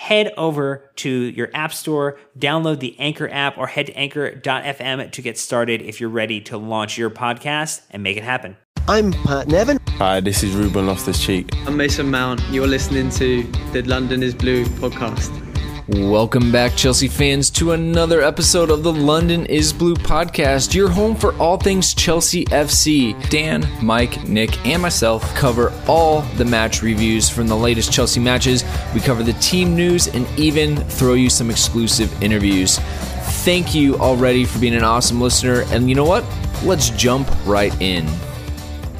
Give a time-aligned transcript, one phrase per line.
[0.00, 5.22] Head over to your app store, download the Anchor app, or head to anchor.fm to
[5.22, 8.56] get started if you're ready to launch your podcast and make it happen.
[8.88, 9.78] I'm Pat Nevin.
[9.98, 11.54] Hi, this is Ruben Loftus Cheek.
[11.66, 12.40] I'm Mason Mount.
[12.50, 15.49] You're listening to the London is Blue podcast.
[15.92, 21.16] Welcome back, Chelsea fans, to another episode of the London is Blue podcast, your home
[21.16, 23.28] for all things Chelsea FC.
[23.28, 28.62] Dan, Mike, Nick, and myself cover all the match reviews from the latest Chelsea matches.
[28.94, 32.78] We cover the team news and even throw you some exclusive interviews.
[33.42, 35.64] Thank you already for being an awesome listener.
[35.70, 36.24] And you know what?
[36.62, 38.06] Let's jump right in.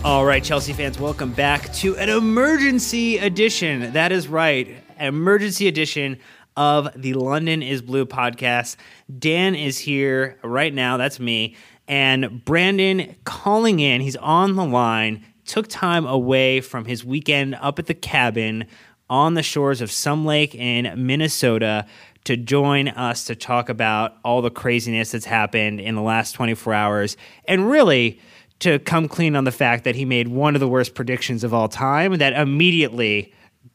[0.02, 3.92] All right, Chelsea fans, welcome back to an emergency edition.
[3.92, 6.18] That is right, an emergency edition
[6.60, 8.76] of the London is Blue podcast.
[9.18, 10.98] Dan is here right now.
[10.98, 11.56] That's me.
[11.88, 14.02] And Brandon calling in.
[14.02, 15.24] He's on the line.
[15.46, 18.66] Took time away from his weekend up at the cabin
[19.08, 21.86] on the shores of some lake in Minnesota
[22.24, 26.74] to join us to talk about all the craziness that's happened in the last 24
[26.74, 27.16] hours
[27.46, 28.20] and really
[28.58, 31.54] to come clean on the fact that he made one of the worst predictions of
[31.54, 33.32] all time that immediately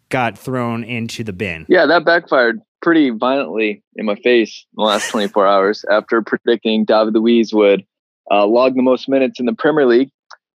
[0.09, 1.65] got thrown into the bin.
[1.67, 6.85] Yeah, that backfired pretty violently in my face in the last 24 hours after predicting
[6.85, 7.85] David Luiz would
[8.31, 10.09] uh, log the most minutes in the Premier League.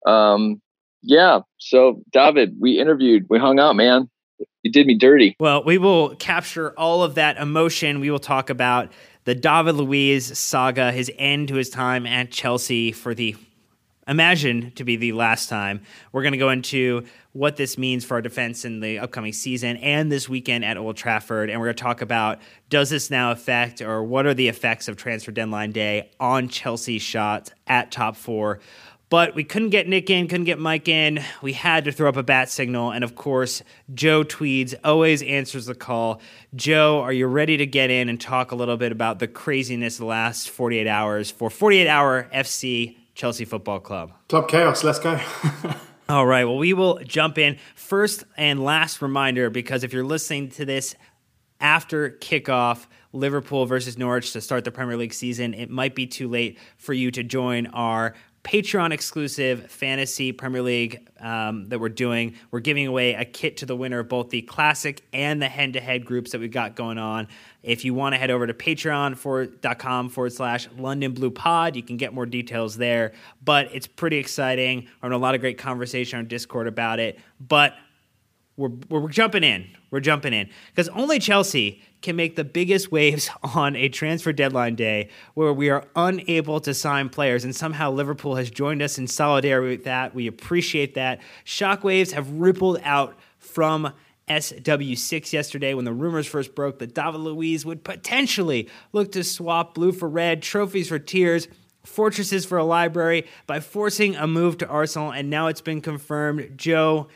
[0.06, 0.60] Um,
[1.02, 4.08] yeah, so David, we interviewed, we hung out, man.
[4.62, 5.36] You did me dirty.
[5.40, 8.00] Well, we will capture all of that emotion.
[8.00, 8.92] We will talk about
[9.24, 13.36] the David Luiz saga, his end to his time at Chelsea for the
[14.10, 15.80] imagine to be the last time.
[16.12, 19.76] We're going to go into what this means for our defense in the upcoming season
[19.76, 21.48] and this weekend at Old Trafford.
[21.48, 24.88] And we're going to talk about does this now affect or what are the effects
[24.88, 28.58] of transfer deadline day on Chelsea's shots at top four.
[29.10, 31.20] But we couldn't get Nick in, couldn't get Mike in.
[31.42, 32.92] We had to throw up a bat signal.
[32.92, 33.60] And of course,
[33.92, 36.20] Joe Tweeds always answers the call.
[36.54, 39.96] Joe, are you ready to get in and talk a little bit about the craziness
[39.96, 44.14] of the last 48 hours for 48 Hour FC Chelsea Football Club?
[44.30, 45.20] Club Chaos, let's go.
[46.08, 46.46] All right.
[46.46, 47.58] Well, we will jump in.
[47.74, 50.94] First and last reminder because if you're listening to this
[51.60, 56.28] after kickoff, Liverpool versus Norwich to start the Premier League season, it might be too
[56.28, 62.34] late for you to join our Patreon exclusive fantasy Premier League um, that we're doing.
[62.50, 65.74] We're giving away a kit to the winner of both the classic and the head
[65.74, 67.28] to head groups that we've got going on.
[67.62, 71.98] If you want to head over to patreon.com forward slash London Blue Pod, you can
[71.98, 73.12] get more details there.
[73.44, 74.88] But it's pretty exciting.
[75.02, 77.18] We're in a lot of great conversation on Discord about it.
[77.38, 77.74] But
[78.56, 79.68] we're, we're jumping in.
[79.90, 80.48] We're jumping in.
[80.70, 85.70] Because only Chelsea can make the biggest waves on a transfer deadline day where we
[85.70, 87.44] are unable to sign players.
[87.44, 90.14] And somehow Liverpool has joined us in solidarity with that.
[90.14, 91.20] We appreciate that.
[91.44, 93.92] Shockwaves have rippled out from
[94.28, 99.74] SW6 yesterday when the rumors first broke that David Luiz would potentially look to swap
[99.74, 101.48] blue for red, trophies for tears,
[101.84, 106.52] fortresses for a library by forcing a move to Arsenal, and now it's been confirmed.
[106.56, 107.08] Joe,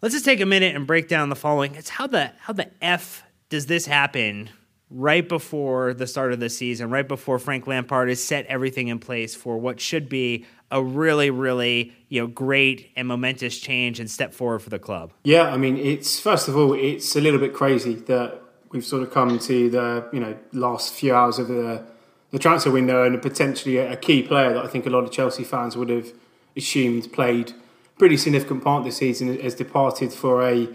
[0.00, 1.76] let's just take a minute and break down the following.
[1.76, 3.22] It's how the how the F
[3.52, 4.48] does this happen
[4.88, 8.98] right before the start of the season, right before Frank Lampard has set everything in
[8.98, 14.10] place for what should be a really, really you know great and momentous change and
[14.10, 15.12] step forward for the club.
[15.22, 18.40] Yeah, I mean, it's first of all, it's a little bit crazy that
[18.70, 21.84] we've sort of come to the you know last few hours of the
[22.30, 25.44] the transfer window and potentially a key player that I think a lot of Chelsea
[25.44, 26.10] fans would have
[26.56, 27.52] assumed played
[27.98, 30.68] pretty significant part this season has departed for a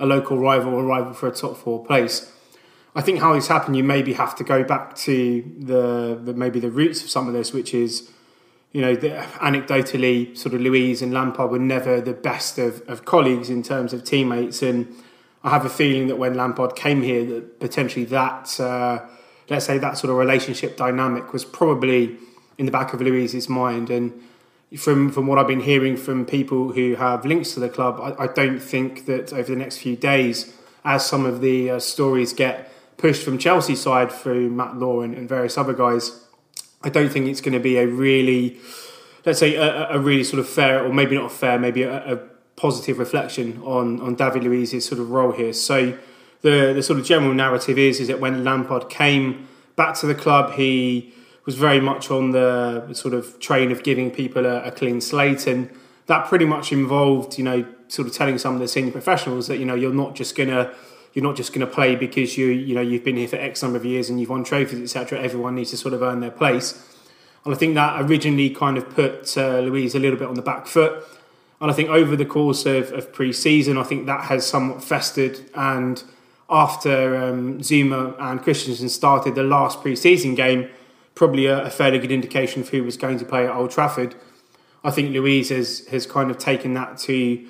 [0.00, 2.32] a local rival, a rival for a top four place.
[2.94, 6.60] I think how this happened, you maybe have to go back to the, the maybe
[6.60, 8.10] the roots of some of this, which is,
[8.72, 9.10] you know, the,
[9.40, 13.92] anecdotally, sort of Luiz and Lampard were never the best of, of colleagues in terms
[13.92, 14.94] of teammates, and
[15.44, 19.00] I have a feeling that when Lampard came here, that potentially that, uh,
[19.48, 22.16] let's say that sort of relationship dynamic was probably
[22.58, 24.12] in the back of Luiz's mind, and
[24.76, 28.24] from from what I've been hearing from people who have links to the club, I,
[28.24, 30.54] I don't think that over the next few days,
[30.84, 35.14] as some of the uh, stories get pushed from Chelsea side through Matt Law and,
[35.14, 36.24] and various other guys,
[36.82, 38.58] I don't think it's going to be a really,
[39.24, 42.16] let's say, a, a really sort of fair, or maybe not fair, maybe a, a
[42.56, 45.52] positive reflection on on David Luiz's sort of role here.
[45.52, 45.98] So
[46.42, 50.14] the the sort of general narrative is is that when Lampard came back to the
[50.14, 51.12] club, he
[51.44, 55.46] was very much on the sort of train of giving people a, a clean slate,
[55.46, 55.70] and
[56.06, 59.58] that pretty much involved, you know, sort of telling some of the senior professionals that
[59.58, 60.72] you know you're not just gonna
[61.14, 63.62] you're not just going to play because you you know you've been here for X
[63.62, 65.20] number of years and you've won trophies, etc.
[65.20, 66.82] Everyone needs to sort of earn their place,
[67.44, 70.42] and I think that originally kind of put uh, Luiz a little bit on the
[70.42, 71.04] back foot.
[71.60, 75.38] And I think over the course of, of pre-season, I think that has somewhat festered.
[75.54, 76.02] And
[76.50, 80.68] after um, Zouma and Christensen started the last pre-season game,
[81.14, 84.14] probably a, a fairly good indication of who was going to play at Old Trafford.
[84.84, 87.46] I think Luiz has has kind of taken that to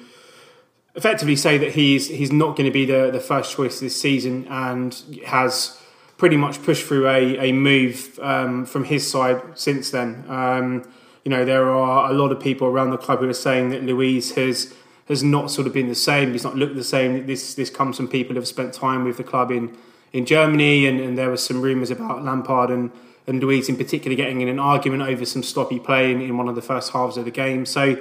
[0.94, 4.46] effectively say that he's he's not going to be the, the first choice this season
[4.48, 5.78] and has
[6.18, 10.24] pretty much pushed through a, a move um, from his side since then.
[10.28, 10.84] Um,
[11.24, 13.82] you know, there are a lot of people around the club who are saying that
[13.82, 14.74] Luiz has
[15.08, 16.32] has not sort of been the same.
[16.32, 17.26] He's not looked the same.
[17.26, 19.76] This this comes from people who have spent time with the club in
[20.12, 22.90] in Germany, and, and there were some rumours about Lampard and
[23.26, 26.48] and Luiz in particular getting in an argument over some sloppy play in, in one
[26.48, 27.64] of the first halves of the game.
[27.66, 27.96] So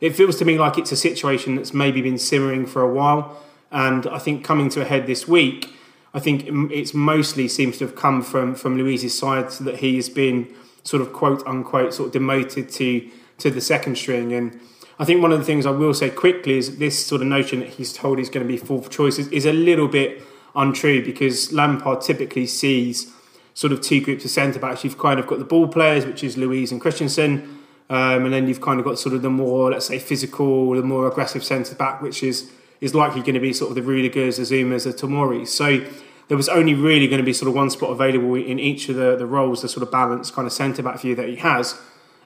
[0.00, 3.40] it feels to me like it's a situation that's maybe been simmering for a while.
[3.70, 5.74] And I think coming to a head this week,
[6.14, 10.08] I think it's mostly seems to have come from from Luiz's side that he has
[10.08, 14.32] been sort of quote unquote sort of demoted to to the second string.
[14.32, 14.58] And
[14.98, 17.60] I think one of the things I will say quickly is this sort of notion
[17.60, 20.22] that he's told he's going to be fourth choice is, is a little bit
[20.56, 23.12] untrue because Lampard typically sees
[23.58, 24.84] sort of two groups of centre backs.
[24.84, 27.58] You've kind of got the ball players, which is Luiz and Christensen
[27.90, 30.82] um, and then you've kind of got sort of the more, let's say, physical, the
[30.82, 32.50] more aggressive centre back, which is
[32.80, 35.48] is likely going to be sort of the Rudigers, the Zoumas, the Tomoris.
[35.48, 35.84] So
[36.28, 38.94] there was only really going to be sort of one spot available in each of
[38.94, 41.80] the, the roles, the sort of balanced kind of centre back view that he has.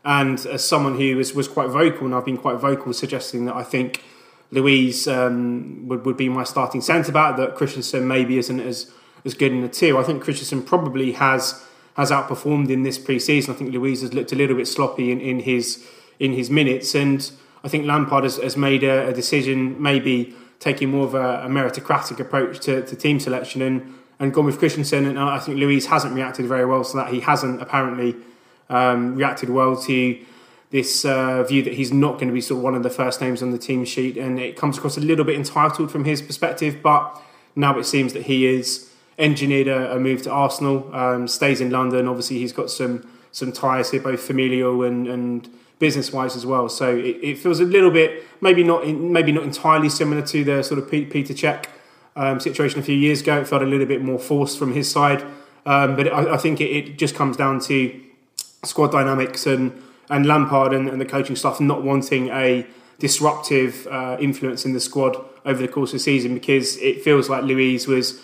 [0.05, 3.57] And as someone who was, was quite vocal, and I've been quite vocal suggesting that
[3.57, 4.03] I think
[4.51, 8.93] Luiz um, would, would be my starting centre back, that Christensen maybe isn't as,
[9.25, 9.99] as good in the two.
[9.99, 11.65] I think Christensen probably has
[11.97, 13.55] has outperformed in this pre-season.
[13.55, 15.87] I think Luiz has looked a little bit sloppy in, in his
[16.19, 17.31] in his minutes, and
[17.65, 21.49] I think Lampard has, has made a, a, decision, maybe taking more of a, a
[21.49, 25.07] meritocratic approach to, to, team selection and, and gone with Christensen.
[25.07, 27.13] And I think Luiz hasn't reacted very well to that.
[27.13, 28.17] He hasn't apparently
[28.69, 30.19] um, reacted well to
[30.71, 33.21] this uh, view that he's not going to be sort of one of the first
[33.21, 36.23] names on the team sheet, and it comes across a little bit entitled from his
[36.23, 36.79] perspective.
[36.83, 37.21] But
[37.55, 40.95] now it seems that he is engineered a, a move to Arsenal.
[40.95, 42.09] Um, stays in London.
[42.09, 46.69] Obviously, he's got some some ties here, both familial and, and business wise as well.
[46.69, 50.45] So it, it, feels a little bit maybe not in, maybe not entirely similar to
[50.45, 51.65] the sort of Petr Cech
[52.15, 53.41] um, situation a few years ago.
[53.41, 55.23] It felt a little bit more forced from his side,
[55.65, 58.01] um, but I, I think it, it, just comes down to
[58.65, 62.67] squad dynamics and and Lampard and, and the coaching staff not wanting a
[62.99, 67.29] disruptive uh, influence in the squad over the course of the season because it feels
[67.29, 68.21] like Luiz was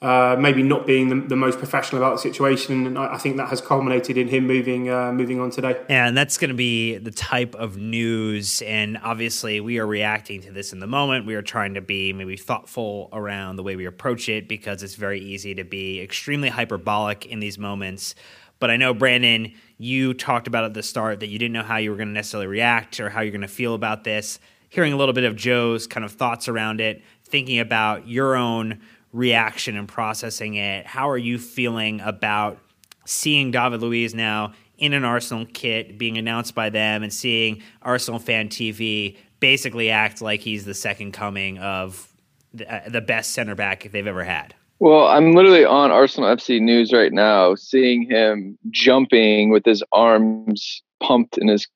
[0.00, 3.36] uh, maybe not being the, the, most professional about the situation, and I, I think
[3.38, 5.80] that has culminated in him moving uh, moving on today.
[5.88, 10.52] And that's going to be the type of news, and obviously we are reacting to
[10.52, 11.26] this in the moment.
[11.26, 14.94] We are trying to be maybe thoughtful around the way we approach it because it's
[14.94, 18.14] very easy to be extremely hyperbolic in these moments.
[18.60, 21.76] But I know Brandon, you talked about at the start that you didn't know how
[21.76, 24.38] you were going to necessarily react or how you're going to feel about this.
[24.68, 28.80] Hearing a little bit of Joe's kind of thoughts around it, thinking about your own
[29.12, 32.58] reaction and processing it, how are you feeling about
[33.06, 38.20] seeing David Luiz now in an Arsenal kit being announced by them and seeing Arsenal
[38.20, 42.12] fan TV basically act like he's the second coming of
[42.52, 44.54] the, uh, the best center back they've ever had?
[44.80, 50.82] Well, I'm literally on Arsenal FC News right now, seeing him jumping with his arms
[51.02, 51.66] pumped and his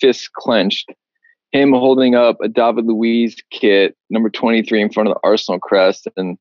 [0.00, 0.92] fists clenched.
[1.52, 6.08] Him holding up a David Luiz kit, number 23, in front of the Arsenal crest.
[6.16, 6.36] And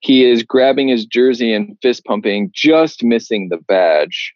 [0.00, 4.32] he is grabbing his jersey and fist pumping, just missing the badge.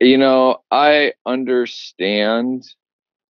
[0.00, 2.64] You know, I understand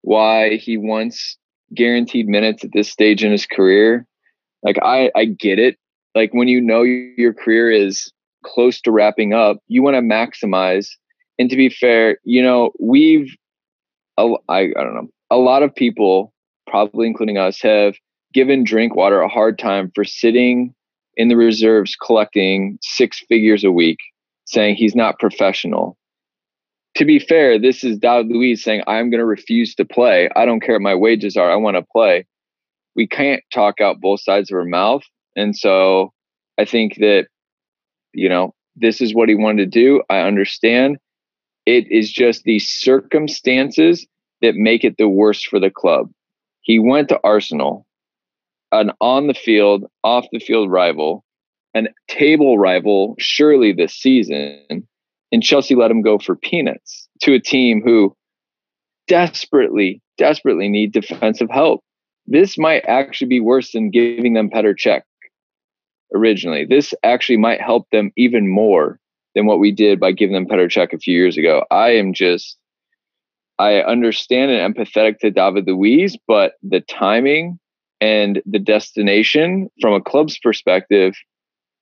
[0.01, 1.38] why he wants
[1.74, 4.08] guaranteed minutes at this stage in his career.
[4.63, 5.77] Like, I, I get it
[6.15, 8.12] like when you know your career is
[8.46, 10.88] close to wrapping up, you want to maximize.
[11.39, 13.36] And to be fair, you know, we've,
[14.17, 16.34] I, I don't know, a lot of people,
[16.67, 17.96] probably including us, have
[18.34, 20.74] given Drinkwater a hard time for sitting
[21.15, 24.00] in the reserves collecting six figures a week,
[24.46, 25.98] saying he's not professional.
[26.96, 30.29] To be fair, this is David Luiz saying, I'm going to refuse to play.
[30.36, 31.51] I don't care what my wages are.
[31.51, 32.25] I want to play.
[32.96, 35.01] We can't talk out both sides of our mouth.
[35.36, 36.13] And so
[36.60, 37.27] I think that,
[38.13, 40.03] you know, this is what he wanted to do.
[40.10, 40.98] I understand.
[41.65, 44.05] It is just the circumstances
[44.41, 46.12] that make it the worst for the club.
[46.62, 47.88] He went to Arsenal,
[48.74, 51.24] an on the field, off the field rival,
[51.74, 54.88] an table rival, surely this season.
[55.32, 58.15] And Chelsea let him go for peanuts to a team who
[59.08, 61.82] desperately, desperately need defensive help.
[62.25, 65.01] This might actually be worse than giving them Petr Cech
[66.13, 66.65] originally.
[66.65, 69.00] This actually might help them even more
[69.36, 71.65] than what we did by giving them Petr Cech a few years ago.
[71.72, 72.58] I am just,
[73.60, 77.60] I understand and empathetic to David Luiz, but the timing
[78.04, 81.16] and the destination from a club's perspective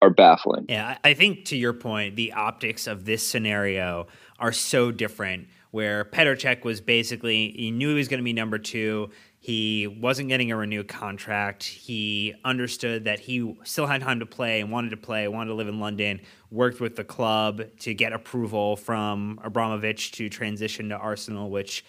[0.04, 0.68] are baffling.
[0.70, 4.06] Yeah, I think to your point, the optics of this scenario
[4.40, 5.48] are so different.
[5.72, 9.10] Where Petr Cech was basically, he knew he was going to be number two.
[9.40, 11.64] He wasn't getting a renewed contract.
[11.64, 15.56] He understood that he still had time to play and wanted to play, wanted to
[15.56, 16.20] live in London,
[16.52, 21.86] worked with the club to get approval from Abramovich to transition to Arsenal, which,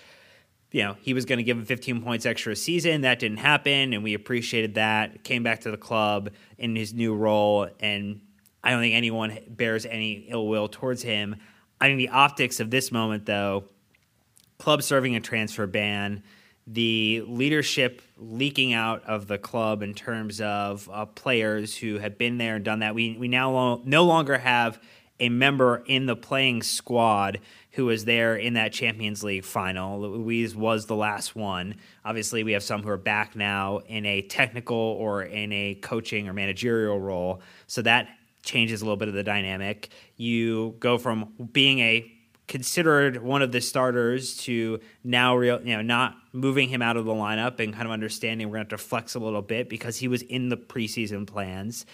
[0.73, 3.03] you know, he was going to give him 15 points extra a season.
[3.03, 5.23] That didn't happen, and we appreciated that.
[5.25, 8.21] Came back to the club in his new role, and
[8.65, 11.37] I don't think anyone bears any ill will towards him.
[11.81, 13.65] I think the optics of this moment, though,
[14.59, 16.23] club serving a transfer ban–
[16.67, 22.39] the leadership leaking out of the club in terms of uh, players who have been
[22.39, 22.95] there and done that.
[22.95, 24.81] We we now lo- no longer have
[25.19, 27.41] a member in the playing squad
[27.73, 30.01] who was there in that Champions League final.
[30.01, 31.77] Luiz was the last one.
[32.05, 36.29] Obviously, we have some who are back now in a technical or in a coaching
[36.29, 37.41] or managerial role.
[37.67, 38.09] So that
[38.43, 39.89] changes a little bit of the dynamic.
[40.17, 42.13] You go from being a
[42.49, 47.05] considered one of the starters to now real you know not moving him out of
[47.05, 49.71] the lineup and kind of understanding we're going to have to flex a little bit
[49.71, 51.87] because he was in the preseason plans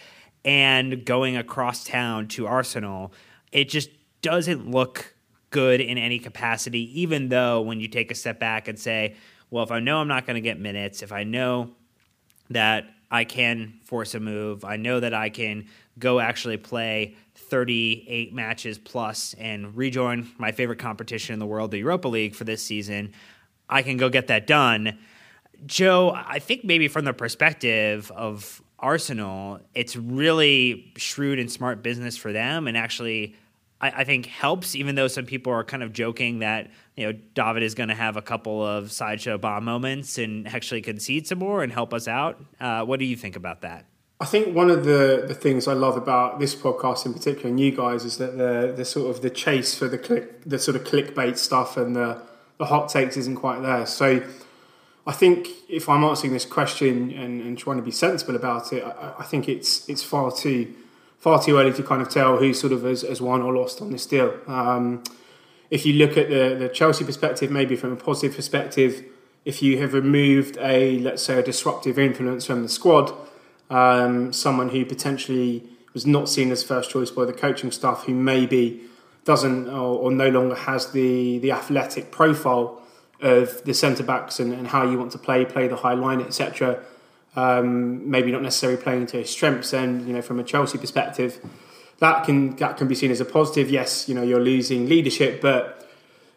[0.44, 3.12] and going across town to Arsenal
[3.52, 3.90] it just
[4.23, 5.14] doesn't look
[5.50, 9.14] good in any capacity even though when you take a step back and say
[9.50, 11.70] well if I know I'm not going to get minutes if I know
[12.50, 15.66] that I can force a move I know that I can
[15.98, 17.16] go actually play
[17.48, 22.44] 38 matches plus and rejoin my favorite competition in the world, the Europa League, for
[22.44, 23.12] this season,
[23.68, 24.98] I can go get that done.
[25.66, 32.16] Joe, I think maybe from the perspective of Arsenal, it's really shrewd and smart business
[32.16, 33.34] for them, and actually,
[33.80, 34.75] I, I think helps.
[34.75, 37.94] Even though some people are kind of joking that you know David is going to
[37.94, 42.08] have a couple of Sideshow Bob moments and actually concede some more and help us
[42.08, 42.40] out.
[42.61, 43.85] Uh, what do you think about that?
[44.20, 47.61] I think one of the, the things I love about this podcast in particular and
[47.61, 50.76] you guys is that the the sort of the chase for the click the sort
[50.76, 52.20] of clickbait stuff and the
[52.58, 53.87] the hot takes isn't quite there.
[53.87, 54.23] So
[55.06, 58.85] I think if I'm answering this question and, and trying to be sensible about it,
[58.85, 60.75] I, I, think it's it's far too
[61.18, 63.80] far too early to kind of tell who sort of has, has won or lost
[63.80, 64.34] on this deal.
[64.46, 65.02] Um,
[65.70, 69.04] if you look at the, the Chelsea perspective, maybe from a positive perspective,
[69.44, 73.12] if you have removed a let's say a disruptive influence from the squad
[73.70, 78.14] um, someone who potentially was not seen as first choice by the coaching staff, who
[78.14, 78.82] maybe
[79.25, 82.80] doesn't or, or no longer has the the athletic profile
[83.20, 86.20] of the centre backs and, and, how you want to play, play the high line,
[86.20, 86.80] etc.
[87.37, 89.73] Um, maybe not necessarily playing to his strengths.
[89.73, 91.38] And you know, from a Chelsea perspective,
[91.99, 93.70] that can that can be seen as a positive.
[93.70, 95.88] Yes, you know, you're losing leadership, but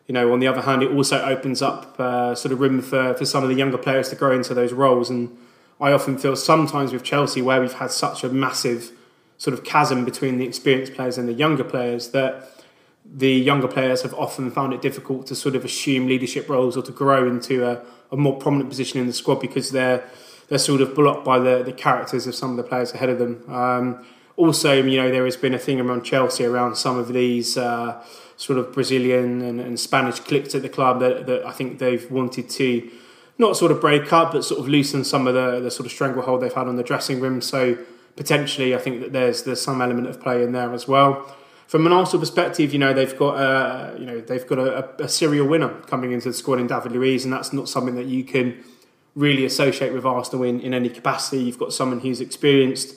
[0.07, 3.13] you know, on the other hand, it also opens up uh, sort of room for,
[3.13, 5.35] for some of the younger players to grow into those roles and
[5.81, 8.91] I often feel sometimes with Chelsea where we've had such a massive
[9.39, 12.51] sort of chasm between the experienced players and the younger players that
[13.03, 16.83] the younger players have often found it difficult to sort of assume leadership roles or
[16.83, 20.07] to grow into a, a more prominent position in the squad because they're
[20.51, 23.19] they're sort of blocked by the, the characters of some of the players ahead of
[23.19, 23.41] them.
[23.49, 24.05] Um,
[24.35, 28.03] also, you know, there has been a thing around Chelsea around some of these uh,
[28.35, 32.11] sort of Brazilian and, and, Spanish cliques at the club that, that I think they've
[32.11, 32.91] wanted to
[33.37, 35.93] not sort of break up, but sort of loosen some of the, the sort of
[35.93, 37.39] stranglehold they've had on the dressing room.
[37.39, 37.77] So
[38.17, 41.33] potentially, I think that there's there's some element of play in there as well.
[41.67, 45.07] From an Arsenal perspective, you know they've got a, you know they've got a, a
[45.07, 48.25] serial winner coming into the squad in David Luiz, and that's not something that you
[48.25, 48.61] can
[49.15, 51.43] really associate with Arsenal in, in any capacity.
[51.43, 52.95] You've got someone who's experienced,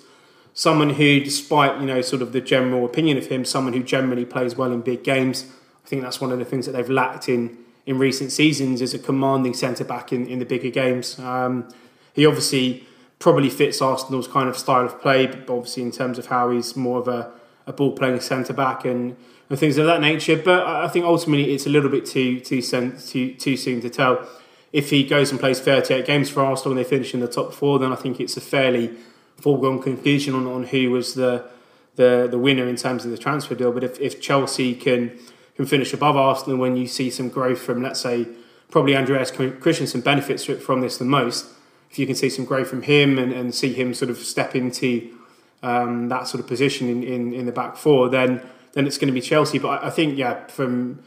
[0.52, 4.24] someone who, despite you know sort of the general opinion of him, someone who generally
[4.24, 5.46] plays well in big games.
[5.84, 8.94] I think that's one of the things that they've lacked in in recent seasons is
[8.94, 11.18] a commanding centre back in, in the bigger games.
[11.18, 11.68] Um,
[12.14, 12.86] he obviously
[13.18, 16.76] probably fits Arsenal's kind of style of play, but obviously in terms of how he's
[16.76, 17.30] more of a,
[17.66, 19.16] a ball playing centre back and,
[19.50, 20.36] and things of that nature.
[20.36, 24.26] But I think ultimately it's a little bit too too too too soon to tell
[24.74, 27.54] if he goes and plays 38 games for Arsenal and they finish in the top
[27.54, 28.90] four, then I think it's a fairly
[29.36, 31.48] foregone conclusion on, on who was the,
[31.94, 33.70] the the winner in terms of the transfer deal.
[33.70, 35.16] But if, if Chelsea can
[35.54, 38.26] can finish above Arsenal when you see some growth from, let's say,
[38.68, 41.46] probably Andreas Christensen benefits from this the most.
[41.88, 44.56] If you can see some growth from him and, and see him sort of step
[44.56, 45.16] into
[45.62, 49.06] um, that sort of position in, in, in the back four, then then it's going
[49.06, 49.60] to be Chelsea.
[49.60, 50.98] But I, I think, yeah, from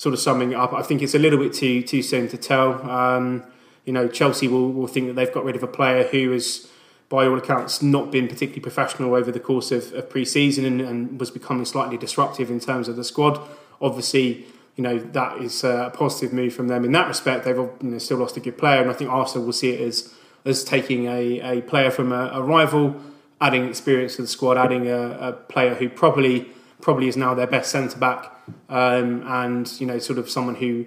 [0.00, 2.90] sort of summing up, I think it's a little bit too too soon to tell.
[2.90, 3.44] Um,
[3.84, 6.66] you know, Chelsea will, will think that they've got rid of a player who has,
[7.10, 11.20] by all accounts, not been particularly professional over the course of, of pre-season and, and,
[11.20, 13.46] was becoming slightly disruptive in terms of the squad.
[13.82, 17.44] Obviously, you know that is a positive move from them in that respect.
[17.44, 19.82] They've you know, still lost a good player, and I think Arsenal will see it
[19.82, 20.14] as
[20.46, 22.98] as taking a, a player from a, a rival,
[23.38, 26.48] adding experience to the squad, adding a, a player who probably
[26.80, 28.32] probably is now their best centre back,
[28.68, 30.86] um, and you know, sort of someone who,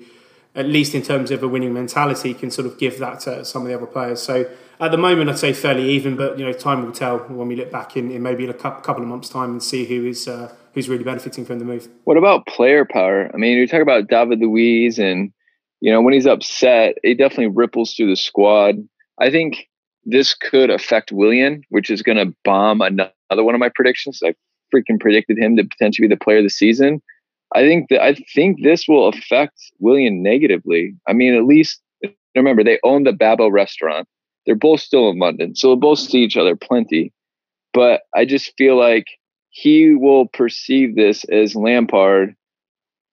[0.56, 3.64] at least in terms of a winning mentality, can sort of give that to some
[3.64, 4.22] of the other players.
[4.22, 7.48] So at the moment, I'd say fairly even, but you know, time will tell when
[7.48, 10.28] we look back in, in maybe a couple of months' time and see who is
[10.28, 11.88] uh, who's really benefiting from the move.
[12.04, 13.30] What about player power?
[13.34, 15.32] I mean, you talk about David Luiz, and
[15.80, 18.76] you know, when he's upset, it definitely ripples through the squad.
[19.20, 19.70] I think
[20.06, 24.22] this could affect Willian, which is going to bomb another one of my predictions.
[24.24, 24.34] I
[24.74, 27.02] freaking predicted him to potentially be the player of the season.
[27.56, 30.96] I think that I think this will affect Willian negatively.
[31.08, 31.82] I mean, at least
[32.36, 34.08] remember they own the Babel restaurant.
[34.46, 37.14] They're both still in London, so they'll both see each other plenty.
[37.74, 39.06] But I just feel like
[39.50, 42.36] he will perceive this as Lampard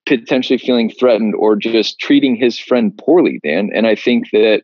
[0.07, 3.71] potentially feeling threatened or just treating his friend poorly, Dan.
[3.73, 4.63] And I think that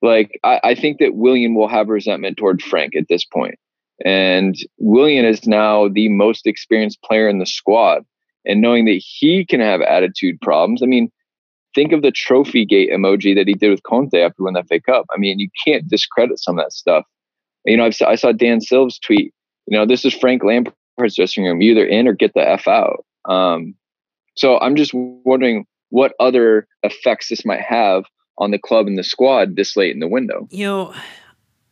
[0.00, 3.56] like I, I think that Willian will have resentment toward Frank at this point.
[4.04, 8.04] And Willian is now the most experienced player in the squad.
[8.46, 11.10] And knowing that he can have attitude problems, I mean,
[11.74, 14.80] think of the trophy gate emoji that he did with Conte after winning the FA
[14.80, 15.06] Cup.
[15.14, 17.04] I mean, you can't discredit some of that stuff.
[17.64, 19.32] You know, I've, I saw Dan Silva's tweet.
[19.66, 21.62] You know, this is Frank Lampard's dressing room.
[21.62, 23.04] You either in or get the f out.
[23.26, 23.74] Um,
[24.36, 28.04] so I'm just wondering what other effects this might have
[28.36, 30.46] on the club and the squad this late in the window.
[30.50, 30.94] You know,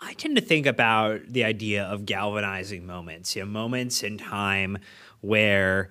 [0.05, 4.79] I tend to think about the idea of galvanizing moments, you know, moments in time
[5.21, 5.91] where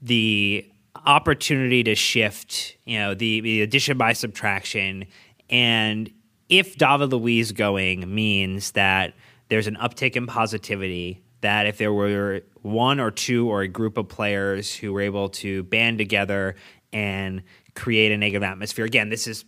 [0.00, 0.70] the
[1.04, 5.06] opportunity to shift, you know, the, the addition by subtraction,
[5.50, 6.10] and
[6.48, 9.14] if David Luiz going means that
[9.48, 13.98] there's an uptick in positivity, that if there were one or two or a group
[13.98, 16.54] of players who were able to band together
[16.92, 17.42] and
[17.74, 19.44] create a negative atmosphere, again, this is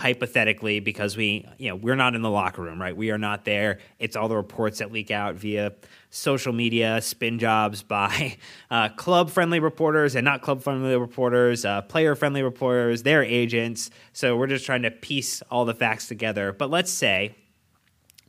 [0.00, 2.96] hypothetically because we you know we're not in the locker room right?
[2.96, 3.80] We are not there.
[3.98, 5.74] It's all the reports that leak out via
[6.08, 8.38] social media spin jobs by
[8.70, 13.90] uh, club friendly reporters and not club friendly reporters uh, player friendly reporters their agents.
[14.14, 16.52] So we're just trying to piece all the facts together.
[16.54, 17.34] But let's say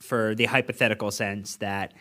[0.01, 1.93] for the hypothetical sense that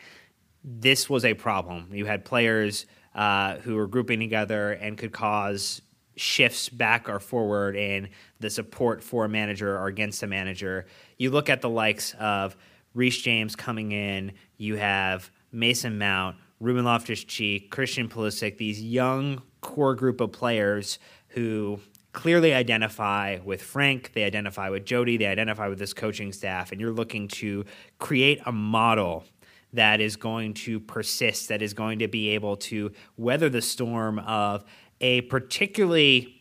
[0.64, 1.90] this was a problem.
[1.92, 5.80] You had players uh, who were grouping together and could cause
[6.20, 8.08] shifts back or forward in
[8.40, 10.86] the support for a manager or against a manager.
[11.16, 12.56] You look at the likes of
[12.94, 19.40] Reece James coming in, you have Mason Mount, Ruben Loftus Cheek, Christian Pulisic, these young
[19.62, 21.80] core group of players who
[22.12, 26.80] clearly identify with Frank, they identify with Jody, they identify with this coaching staff, and
[26.80, 27.64] you're looking to
[27.98, 29.24] create a model
[29.72, 34.18] that is going to persist, that is going to be able to weather the storm
[34.18, 34.64] of
[35.00, 36.36] a particularly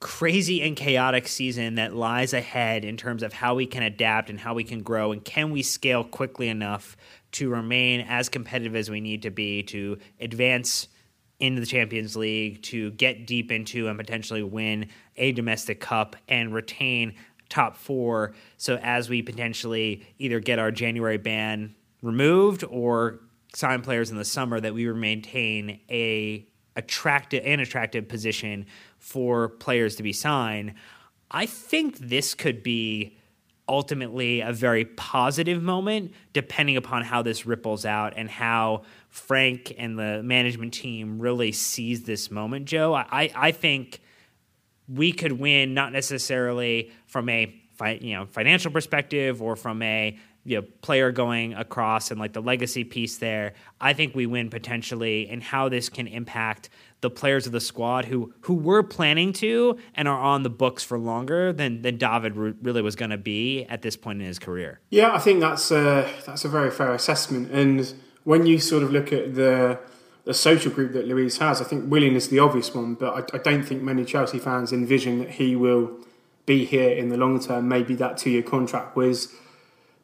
[0.00, 4.38] crazy and chaotic season that lies ahead in terms of how we can adapt and
[4.38, 6.96] how we can grow and can we scale quickly enough
[7.32, 10.88] to remain as competitive as we need to be to advance
[11.40, 16.54] into the Champions League, to get deep into and potentially win a domestic cup and
[16.54, 17.14] retain
[17.48, 18.34] top four.
[18.56, 23.20] So as we potentially either get our January ban removed or
[23.54, 28.66] sign players in the summer, that we maintain a attractive an attractive position
[28.98, 30.74] for players to be signed.
[31.30, 33.16] I think this could be
[33.68, 39.98] ultimately a very positive moment, depending upon how this ripples out and how Frank and
[39.98, 42.66] the management team really sees this moment.
[42.66, 44.00] Joe, I, I think
[44.88, 47.54] we could win not necessarily from a
[48.00, 52.42] you know financial perspective or from a you know, player going across and like the
[52.42, 53.54] legacy piece there.
[53.80, 56.68] I think we win potentially and how this can impact
[57.00, 60.82] the players of the squad who who were planning to and are on the books
[60.82, 64.38] for longer than than David really was going to be at this point in his
[64.38, 64.80] career.
[64.90, 67.50] Yeah, I think that's a, that's a very fair assessment.
[67.50, 69.78] And when you sort of look at the
[70.24, 73.36] the social group that Luiz has, I think Willian is the obvious one, but I,
[73.36, 75.98] I don't think many Chelsea fans envision that he will
[76.46, 77.68] be here in the long term.
[77.68, 79.34] Maybe that two year contract was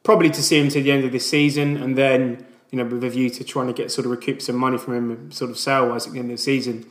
[0.03, 3.05] probably to see him to the end of this season, and then you know with
[3.05, 5.59] a view to trying to get sort of recoup some money from him, sort of
[5.59, 6.87] sale wise at the end of the season.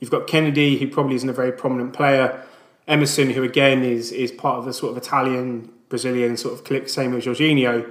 [0.00, 2.42] You've got Kennedy, who probably isn't a very prominent player.
[2.86, 6.88] Emerson, who again is is part of the sort of Italian Brazilian sort of clique,
[6.88, 7.88] same as Jorginho.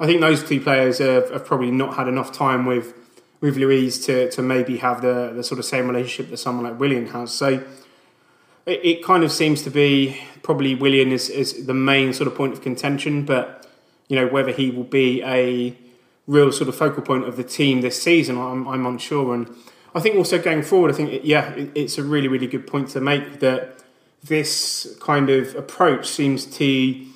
[0.00, 2.94] I think those two players have, have, probably not had enough time with
[3.40, 6.80] with Luiz to, to maybe have the, the sort of same relationship that someone like
[6.80, 7.32] Willian has.
[7.32, 7.62] So
[8.66, 12.34] it, it kind of seems to be probably Willian is, is the main sort of
[12.34, 13.67] point of contention, but
[14.08, 15.76] you know, whether he will be a
[16.26, 19.34] real sort of focal point of the team this season, I'm, I'm unsure.
[19.34, 19.54] And
[19.94, 23.00] I think also going forward, I think, yeah, it's a really, really good point to
[23.00, 23.82] make that
[24.22, 27.06] this kind of approach seems to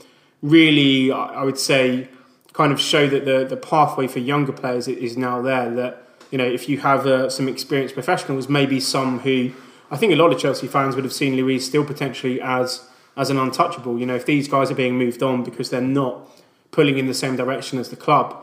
[0.40, 2.08] really, I would say,
[2.52, 5.70] kind of show that the, the pathway for younger players is now there.
[5.70, 9.52] That, you know, if you have uh, some experienced professionals, maybe some who
[9.90, 13.28] I think a lot of Chelsea fans would have seen Luiz still potentially as as
[13.28, 13.98] an untouchable.
[13.98, 16.28] You know, if these guys are being moved on because they're not
[16.72, 18.36] pulling in the same direction as the club.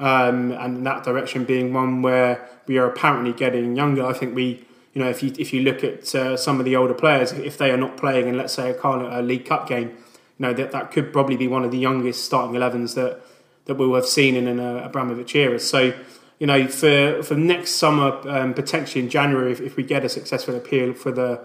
[0.00, 4.04] Um, and that direction being one where we are apparently getting younger.
[4.04, 6.74] I think we, you know, if you if you look at uh, some of the
[6.74, 9.90] older players, if they are not playing in, let's say, a, a League Cup game,
[9.90, 13.20] you know that that could probably be one of the youngest starting 11s that
[13.66, 15.58] that we'll have seen in an uh, Abramovich era.
[15.58, 15.94] So,
[16.38, 20.08] you know, for for next summer, um, potentially in January, if, if, we get a
[20.08, 21.40] successful appeal for the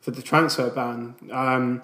[0.00, 1.14] for the transfer ban.
[1.32, 1.82] Um,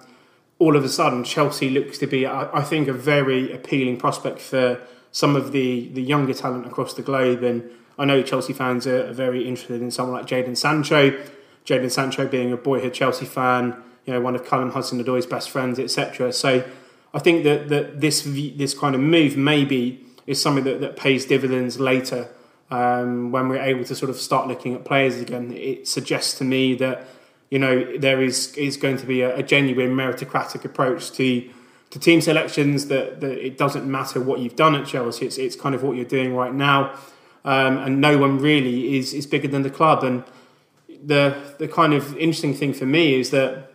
[0.61, 4.79] all of a sudden Chelsea looks to be, I, think, a very appealing prospect for
[5.11, 7.43] some of the, the younger talent across the globe.
[7.43, 7.69] And
[7.99, 11.19] I know Chelsea fans are, very interested in someone like Jadon Sancho.
[11.65, 15.79] Jadon Sancho being a boyhood Chelsea fan, you know, one of Callum Hudson-Odoi's best friends,
[15.79, 16.31] etc.
[16.31, 16.63] So
[17.15, 21.25] I think that, that this this kind of move maybe is something that, that pays
[21.25, 22.29] dividends later
[22.71, 25.53] um, when we're able to sort of start looking at players again.
[25.53, 27.07] It suggests to me that
[27.51, 31.51] you know there is is going to be a, a genuine meritocratic approach to
[31.91, 35.27] to team selections that, that it doesn't matter what you've done at Chelsea.
[35.27, 36.97] It's it's kind of what you're doing right now.
[37.45, 40.05] Um, and no one really is is bigger than the club.
[40.05, 40.25] And
[41.05, 43.73] the the kind of interesting thing for me is that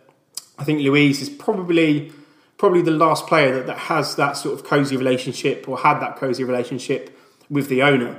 [0.58, 2.12] I think Luiz is probably
[2.56, 6.16] probably the last player that, that has that sort of cozy relationship or had that
[6.16, 7.14] cozy relationship
[7.50, 8.18] with the owner.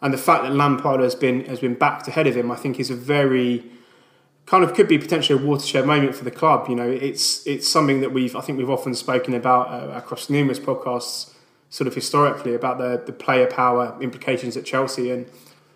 [0.00, 2.78] And the fact that Lampard has been has been backed ahead of him I think
[2.78, 3.64] is a very
[4.46, 6.68] kind of could be potentially a watershed moment for the club.
[6.68, 10.28] You know, it's it's something that we've I think we've often spoken about uh, across
[10.28, 11.32] numerous podcasts,
[11.70, 15.10] sort of historically about the the player power implications at Chelsea.
[15.10, 15.26] And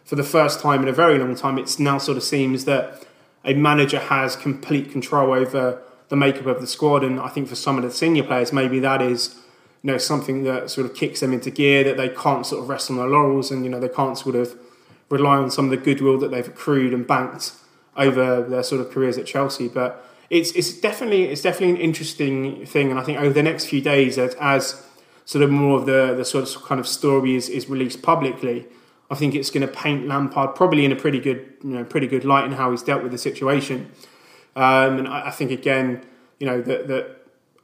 [0.05, 3.05] for the first time in a very long time, it's now sort of seems that
[3.45, 7.03] a manager has complete control over the makeup of the squad.
[7.03, 9.37] And I think for some of the senior players, maybe that is
[9.83, 12.69] you know something that sort of kicks them into gear that they can't sort of
[12.69, 14.59] rest on their laurels and you know they can't sort of
[15.09, 17.53] rely on some of the goodwill that they've accrued and banked
[17.97, 19.69] over their sort of careers at Chelsea.
[19.69, 23.67] But it's it's definitely it's definitely an interesting thing, and I think over the next
[23.67, 24.83] few days, as, as
[25.25, 28.67] sort of more of the the sort of kind of story is, is released publicly,
[29.11, 32.07] I think it's going to paint Lampard probably in a pretty good you know pretty
[32.07, 33.91] good light in how he's dealt with the situation.
[34.55, 36.05] Um, and I, I, think again,
[36.39, 37.17] you know that that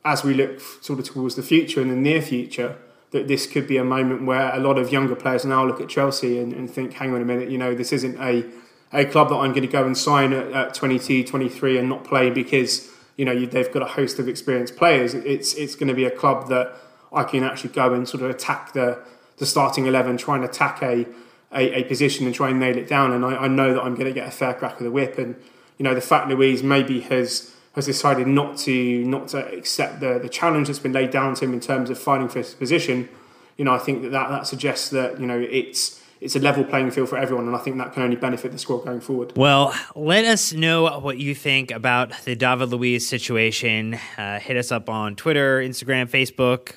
[0.05, 2.77] as we look sort of towards the future and the near future,
[3.13, 5.89] that this could be a moment where a lot of younger players now look at
[5.89, 8.45] Chelsea and, and think, hang on a minute, you know, this isn't a
[8.93, 12.05] a club that I'm going to go and sign at, at 22, 23 and not
[12.05, 15.15] play because you know they've got a host of experienced players.
[15.15, 16.75] It's it's going to be a club that
[17.13, 18.99] I can actually go and sort of attack the
[19.39, 21.07] the starting eleven, try and attack a
[21.53, 23.13] a, a position and try and nail it down.
[23.13, 25.19] And I, I know that I'm going to get a fair crack of the whip.
[25.19, 25.37] And
[25.79, 30.19] you know the fact Luiz maybe has has decided not to not to accept the
[30.19, 33.09] the challenge that's been laid down to him in terms of fighting for his position,
[33.57, 36.63] you know, I think that that, that suggests that you know it's it's a level
[36.65, 39.33] playing field for everyone, and I think that can only benefit the squad going forward.
[39.37, 43.99] Well, let us know what you think about the David Luiz situation.
[44.17, 46.75] Uh, hit us up on Twitter, Instagram, Facebook,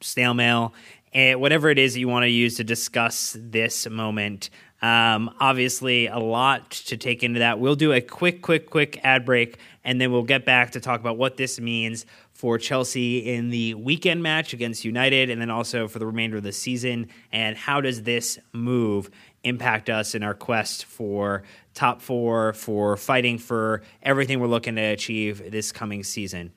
[0.00, 0.72] snail mail,
[1.12, 4.50] and whatever it is that you want to use to discuss this moment.
[4.84, 7.58] Um, obviously, a lot to take into that.
[7.58, 11.00] We'll do a quick, quick, quick ad break, and then we'll get back to talk
[11.00, 15.88] about what this means for Chelsea in the weekend match against United, and then also
[15.88, 17.08] for the remainder of the season.
[17.32, 19.08] And how does this move
[19.42, 24.82] impact us in our quest for top four, for fighting for everything we're looking to
[24.82, 26.52] achieve this coming season?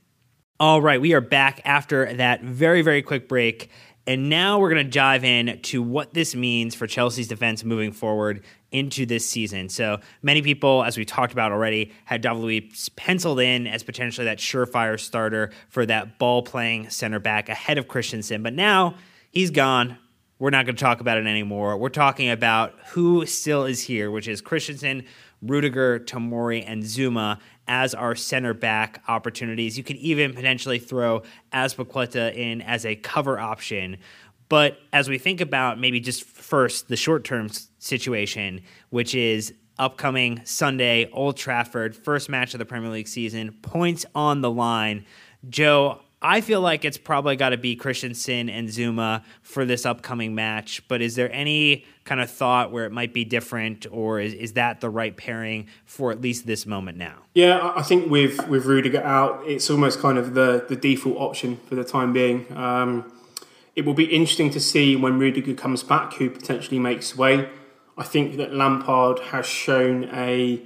[0.59, 3.69] All right, we are back after that very, very quick break.
[4.07, 7.91] And now we're going to dive in to what this means for Chelsea's defense moving
[7.91, 8.41] forward
[8.71, 9.67] into this season.
[9.67, 14.23] So many people, as we talked about already, had David Luiz penciled in as potentially
[14.23, 18.43] that surefire starter for that ball playing center back ahead of Christensen.
[18.43, 18.95] But now
[19.29, 19.97] he's gone.
[20.39, 21.75] We're not going to talk about it anymore.
[21.77, 25.03] We're talking about who still is here, which is Christensen,
[25.41, 29.77] Rudiger, Tomori, and Zouma as our center back opportunities.
[29.77, 33.97] You could even potentially throw Azpilicueta in as a cover option.
[34.49, 37.49] But as we think about maybe just first the short term
[37.80, 44.06] situation, which is upcoming Sunday, Old Trafford, first match of the Premier League season, points
[44.15, 45.06] on the line.
[45.49, 50.34] Joe, I feel like it's probably got to be Christensen and Zouma for this upcoming
[50.34, 50.88] match.
[50.88, 54.53] But is there any kind of thought where it might be different, or is, is
[54.53, 57.19] that the right pairing for at least this moment now?
[57.36, 61.58] Yeah, I think with with Rudiger out, it's almost kind of the the default option
[61.67, 62.45] for the time being.
[62.58, 63.12] Um,
[63.75, 67.47] it will be interesting to see when Rudiger comes back, who potentially makes way.
[67.95, 70.62] I think that Lampard has shown a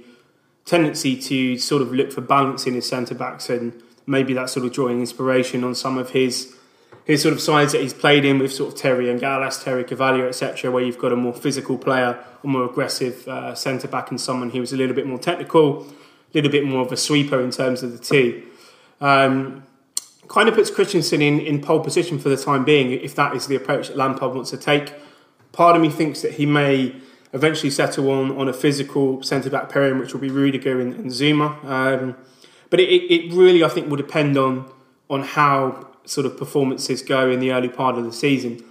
[0.64, 4.66] tendency to sort of look for balance in his centre backs and maybe that's sort
[4.66, 6.54] of drawing inspiration on some of his
[7.04, 9.82] his sort of sides that he's played in with sort of Terry and Gallas, Terry
[9.82, 14.10] Carvalho, etc., where you've got a more physical player, a more aggressive uh, centre back,
[14.10, 15.86] and someone who was a little bit more technical, a
[16.32, 18.44] little bit more of a sweeper in terms of the tee.
[19.00, 19.64] Um,
[20.28, 23.48] kind of puts Christensen in, in pole position for the time being, if that is
[23.48, 24.94] the approach that Lampard wants to take.
[25.50, 26.94] Part of me thinks that he may
[27.32, 31.10] eventually settle on, on a physical centre back pairing, which will be Rudiger and, and
[31.10, 31.62] Zouma.
[31.64, 32.16] Um,
[32.72, 34.64] but it, it really, I think, will depend on
[35.10, 38.64] on how sort of performances go in the early part of the season.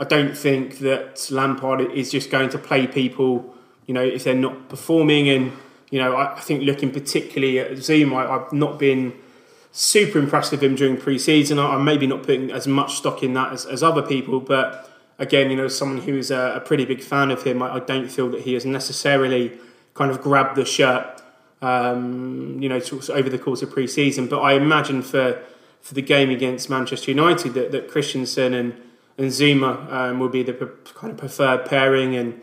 [0.00, 3.54] I don't think that Lampard is just going to play people,
[3.86, 5.28] you know, if they're not performing.
[5.28, 5.52] And
[5.90, 9.14] you know, I, I think looking particularly at Zouma, I, have not been
[9.70, 11.60] super impressed with him during pre-season.
[11.60, 14.90] I, am maybe not putting as much stock in that as, as other people, but
[15.20, 17.78] again, you know, someone who is a, a pretty big fan of him, I, I,
[17.78, 19.56] don't feel that he has necessarily
[19.94, 21.22] kind of grabbed the shirt
[21.62, 24.26] um, you know, over the course of pre-season.
[24.26, 25.42] But I imagine for
[25.80, 28.80] for the game against Manchester United that, that Christensen and
[29.18, 30.52] and Zouma um, will be the
[30.94, 32.34] kind of preferred pairing, and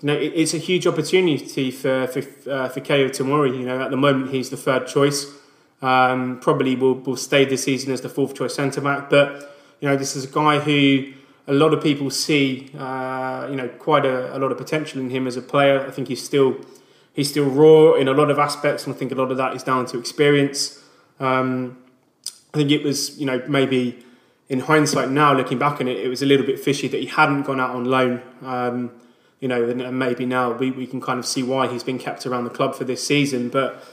[0.00, 3.58] you know, it, it's a huge opportunity for for uh, for Kayo Tomori.
[3.58, 5.26] You know, at the moment he's the third choice.
[5.80, 9.88] Um, probably will will stay this season as the fourth choice centre back, but you
[9.88, 11.12] know, this is a guy who
[11.46, 15.08] a lot of people see, uh, you know, quite a, a lot of potential in
[15.10, 15.86] him as a player.
[15.86, 16.56] I think he's still
[17.12, 19.54] he's still raw in a lot of aspects, and I think a lot of that
[19.54, 20.82] is down to experience.
[21.20, 21.78] Um,
[22.54, 24.04] I think it was, you know, maybe
[24.48, 27.06] in hindsight now, looking back on it, it was a little bit fishy that he
[27.06, 28.22] hadn't gone out on loan.
[28.42, 28.92] Um,
[29.40, 31.98] you know, and, and, maybe now we, we can kind of see why he's been
[31.98, 33.50] kept around the club for this season.
[33.50, 33.84] But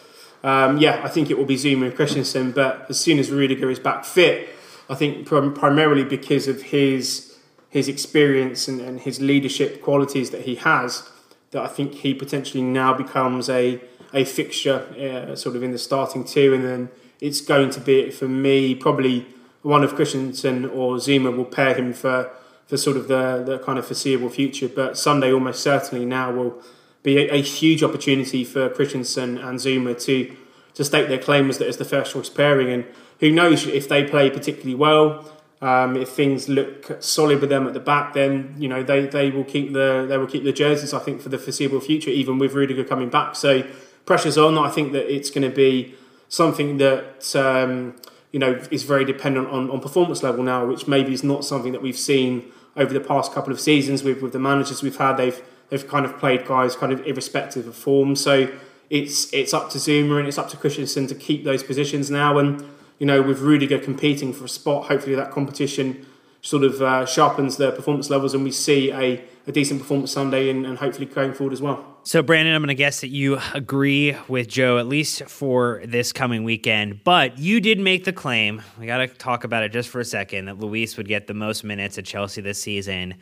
[0.44, 2.52] um, yeah, I think it will be Zouma and Christensen.
[2.52, 4.50] But as soon as Rudiger is back fit,
[4.90, 7.38] I think prim- primarily because of his
[7.70, 11.10] his experience and, and his leadership qualities that he has,
[11.56, 13.82] that I think he potentially now becomes a
[14.14, 16.90] a fixture uh, sort of in the starting two, and then
[17.20, 19.26] it's going to be for me probably
[19.62, 22.30] one of Christensen or Zouma will pair him for
[22.68, 24.68] for sort of the the kind of foreseeable future.
[24.68, 26.62] But Sunday almost certainly now will
[27.04, 30.36] be a, a huge opportunity for Christensen and Zouma to
[30.74, 32.86] to stake their claim as, as the first choice pairing, and
[33.22, 37.74] who knows if they play particularly well um, if things look solid with them at
[37.74, 40.94] the back, then you know they, they will keep the they will keep the jerseys.
[40.94, 43.36] I think for the foreseeable future, even with Rudiger coming back.
[43.36, 43.64] So
[44.06, 44.58] pressure's on.
[44.58, 45.96] I think that it's going to be
[46.28, 47.96] something that um,
[48.32, 51.72] you know is very dependent on, on performance level now, which maybe is not something
[51.72, 55.16] that we've seen over the past couple of seasons with with the managers we've had.
[55.16, 58.16] They've they've kind of played guys kind of irrespective of form.
[58.16, 58.52] So
[58.90, 62.38] it's it's up to Zouma and it's up to Christensen to keep those positions now
[62.38, 62.64] and
[63.00, 66.06] you know, with Rudiger competing for a spot, hopefully that competition
[66.42, 70.50] sort of uh, sharpens their performance levels, and we see a, a decent performance Sunday
[70.50, 71.84] and, and hopefully going forward as well.
[72.04, 76.14] So, Brandon, I'm going to guess that you agree with Joe, at least for this
[76.14, 77.04] coming weekend.
[77.04, 80.06] But you did make the claim, we got to talk about it just for a
[80.06, 83.16] second, that Luiz would get the most minutes at Chelsea this season.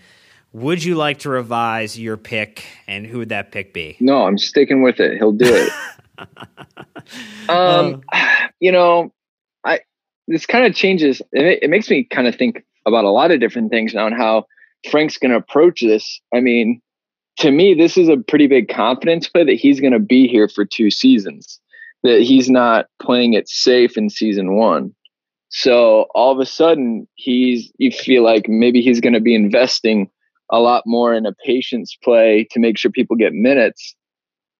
[0.51, 3.95] Would you like to revise your pick, and who would that pick be?
[4.01, 5.17] No, I'm sticking with it.
[5.17, 6.29] He'll do it.
[7.49, 8.03] um,
[8.59, 9.22] you know, I
[10.27, 11.21] this kind of changes.
[11.31, 14.15] It, it makes me kind of think about a lot of different things now and
[14.15, 14.45] how
[14.89, 16.21] Frank's going to approach this.
[16.33, 16.81] I mean,
[17.39, 20.47] to me, this is a pretty big confidence play that he's going to be here
[20.47, 21.59] for two seasons,
[22.03, 24.93] that he's not playing it safe in season one.
[25.49, 30.09] So all of a sudden, he's, you feel like maybe he's going to be investing
[30.51, 33.95] a lot more in a patience play to make sure people get minutes.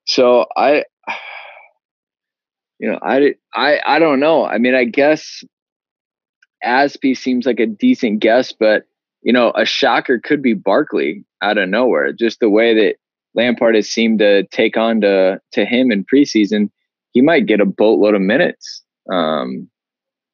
[0.06, 0.84] So I,
[2.80, 4.46] you know, I, I, I don't know.
[4.46, 5.44] I mean, I guess
[6.66, 8.84] Azpi seems like a decent guess, but
[9.22, 12.12] you know, a shocker could be Barkley out of nowhere.
[12.12, 12.96] Just the way that
[13.36, 16.70] Lampard has seemed to take on to to him in preseason,
[17.12, 19.70] he might get a boatload of minutes um,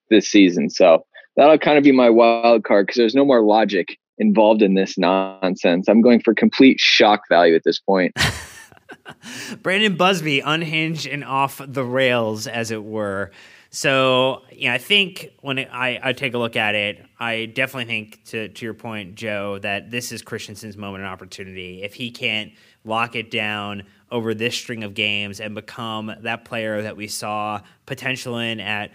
[0.10, 0.70] this season.
[0.70, 4.74] So that'll kind of be my wild card because there's no more logic involved in
[4.74, 5.88] this nonsense.
[5.88, 8.14] I'm going for complete shock value at this point.
[9.62, 13.32] Brandon Busby, unhinged and off the rails, as it were.
[13.72, 17.86] So, yeah, I think when it, I, I take a look at it, I definitely
[17.86, 21.84] think, to, to your point, Joe, that this is Christensen's moment and opportunity.
[21.84, 22.52] If he can't
[22.84, 27.62] lock it down over this string of games and become that player that we saw
[27.86, 28.92] potential in at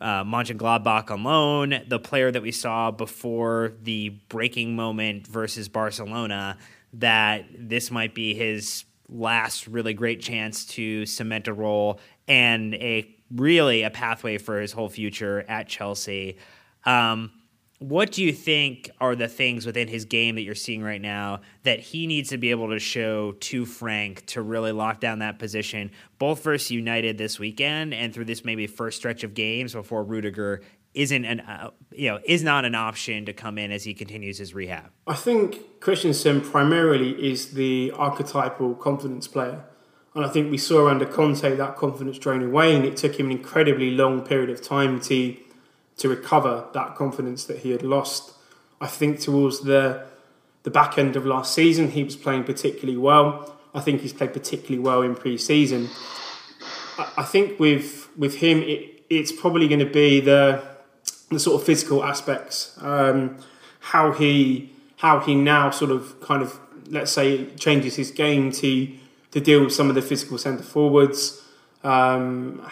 [0.00, 6.58] uh, Mönchengladbach on loan, the player that we saw before the breaking moment versus Barcelona,
[6.94, 13.16] that this might be his last really great chance to cement a role and a
[13.34, 16.38] really a pathway for his whole future at Chelsea.
[16.84, 17.30] Um,
[17.82, 21.40] what do you think are the things within his game that you're seeing right now
[21.64, 25.40] that he needs to be able to show to Frank to really lock down that
[25.40, 30.04] position, both versus United this weekend and through this maybe first stretch of games before
[30.04, 30.62] Rudiger
[30.94, 34.38] isn't an uh, you know is not an option to come in as he continues
[34.38, 34.90] his rehab?
[35.06, 39.64] I think Christensen primarily is the archetypal confidence player.
[40.14, 43.26] And I think we saw under Conte that confidence drain away, and it took him
[43.26, 45.36] an incredibly long period of time to
[45.98, 48.32] to recover that confidence that he had lost.
[48.80, 50.06] I think towards the
[50.64, 53.56] the back end of last season, he was playing particularly well.
[53.74, 55.88] I think he's played particularly well in pre-season.
[56.98, 60.62] I, I think with with him, it, it's probably going to be the
[61.30, 63.38] the sort of physical aspects, um,
[63.80, 68.92] how he how he now sort of kind of let's say changes his game to
[69.32, 71.42] to deal with some of the physical centre forwards.
[71.82, 72.66] Um,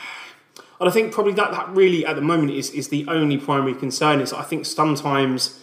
[0.79, 3.75] and I think probably that, that really at the moment is, is the only primary
[3.75, 4.21] concern.
[4.21, 5.63] Is I think sometimes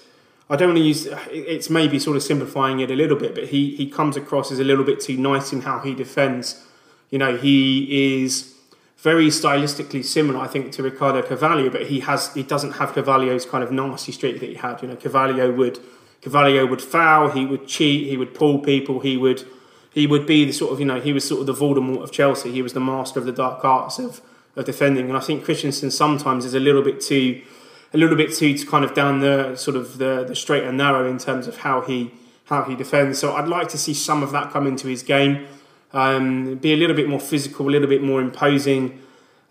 [0.50, 3.46] I don't want to use it's maybe sort of simplifying it a little bit, but
[3.46, 6.64] he he comes across as a little bit too nice in how he defends.
[7.10, 8.54] You know, he is
[8.98, 13.46] very stylistically similar, I think, to Ricardo Carvalho, but he has he doesn't have Carvalho's
[13.46, 14.82] kind of nasty streak that he had.
[14.82, 15.80] You know, Carvalho would
[16.22, 19.48] Carvalho would foul, he would cheat, he would pull people, he would
[19.98, 22.12] he would be the sort of you know he was sort of the Voldemort of
[22.12, 22.52] Chelsea.
[22.52, 24.22] He was the master of the dark arts of,
[24.56, 27.42] of defending, and I think Christensen sometimes is a little bit too
[27.96, 31.10] a little bit too kind of down the sort of the, the straight and narrow
[31.10, 32.12] in terms of how he
[32.46, 33.18] how he defends.
[33.18, 35.48] So I'd like to see some of that come into his game.
[35.94, 39.02] Um, be a little bit more physical, a little bit more imposing,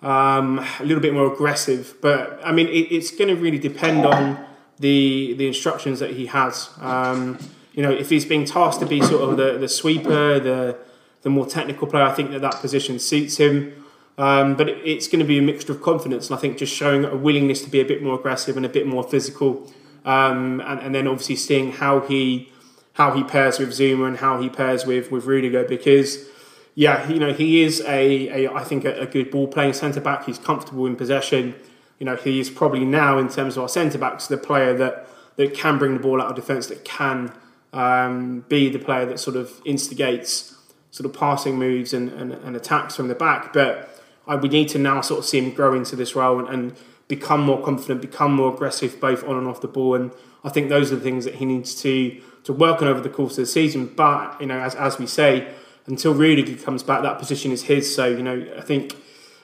[0.03, 1.97] um, a little bit more aggressive.
[2.01, 4.39] But I mean, it, it's going to really depend on
[4.79, 6.71] the the instructions that he has.
[6.81, 7.39] Um,
[7.77, 10.77] you know, if he's being tasked to be sort of the, the sweeper, the
[11.23, 13.85] the more technical player, I think that that position suits him.
[14.17, 16.75] Um, but it, it's going to be a mixture of confidence, and I think just
[16.75, 19.71] showing a willingness to be a bit more aggressive and a bit more physical,
[20.07, 22.51] um, and, and, then obviously seeing how he
[22.95, 26.27] how he pairs with Zouma and how he pairs with with Rudiger, because
[26.75, 30.01] yeah, you know he is a, a I think a, a good ball playing centre
[30.01, 30.25] back.
[30.25, 31.55] He's comfortable in possession.
[31.99, 35.09] You know he is probably now in terms of our centre backs the player that
[35.37, 37.33] that can bring the ball out of defence, that can
[37.73, 40.57] um, be the player that sort of instigates
[40.91, 43.53] sort of passing moves and, and, and attacks from the back.
[43.53, 46.49] But I, we need to now sort of see him grow into this role and,
[46.49, 46.77] and,
[47.09, 49.95] become more confident, become more aggressive both on and off the ball.
[49.95, 50.11] And
[50.43, 53.09] I think those are the things that he needs to to work on over the
[53.09, 53.87] course of the season.
[53.87, 55.47] But you know, as as we say,
[55.87, 57.95] until Rudiger comes back, that position is his.
[57.95, 58.97] So you know, I think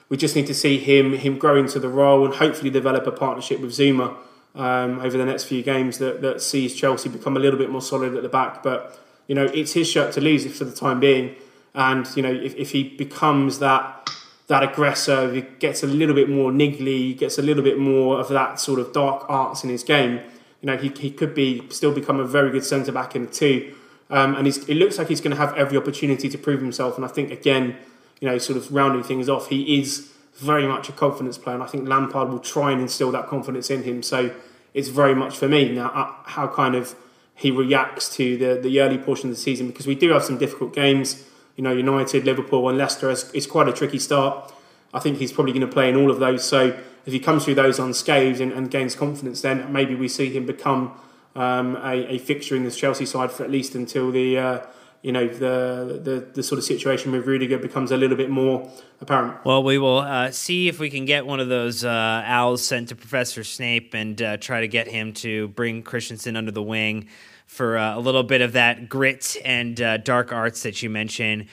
[0.09, 3.11] we just need to see him him grow into the role and hopefully develop a
[3.11, 4.15] partnership with Zouma
[4.55, 7.81] um, over the next few games that, that sees Chelsea become a little bit more
[7.81, 8.63] solid at the back.
[8.63, 11.35] But you know, it's his shirt to lose for the time being.
[11.73, 14.09] And you know, if, if he becomes that
[14.47, 18.27] that aggressor, he gets a little bit more niggly, gets a little bit more of
[18.29, 20.19] that sort of dark arts in his game,
[20.63, 23.31] you know, he, he could be still become a very good centre back in the
[23.31, 23.75] two.
[24.09, 26.95] Um, and it looks like he's going to have every opportunity to prove himself.
[26.95, 27.75] And I think, again,
[28.21, 31.55] you know, sort of rounding things off, he is very much a confidence player.
[31.55, 34.03] And I think Lampard will try and instill that confidence in him.
[34.03, 34.33] So
[34.73, 36.95] it's very much for me now uh, how kind of
[37.35, 40.37] he reacts to the, the early portion of the season because we do have some
[40.37, 41.23] difficult games.
[41.55, 44.53] You know, United, Liverpool, and Leicester is, is quite a tricky start.
[44.93, 46.43] I think he's probably going to play in all of those.
[46.43, 50.31] So if he comes through those unscathed and, and gains confidence, then maybe we see
[50.31, 50.93] him become
[51.35, 54.65] um, a, a, fixture in this Chelsea side for at least until the uh,
[55.03, 58.71] you know the, the the sort of situation with Rudiger becomes a little bit more
[59.01, 59.45] apparent.
[59.45, 62.89] Well, we will uh, see if we can get one of those uh, owls sent
[62.89, 67.09] to Professor Snape and uh, try to get him to bring Christensen under the wing
[67.45, 71.47] for uh, a little bit of that grit and uh, dark arts that you mentioned.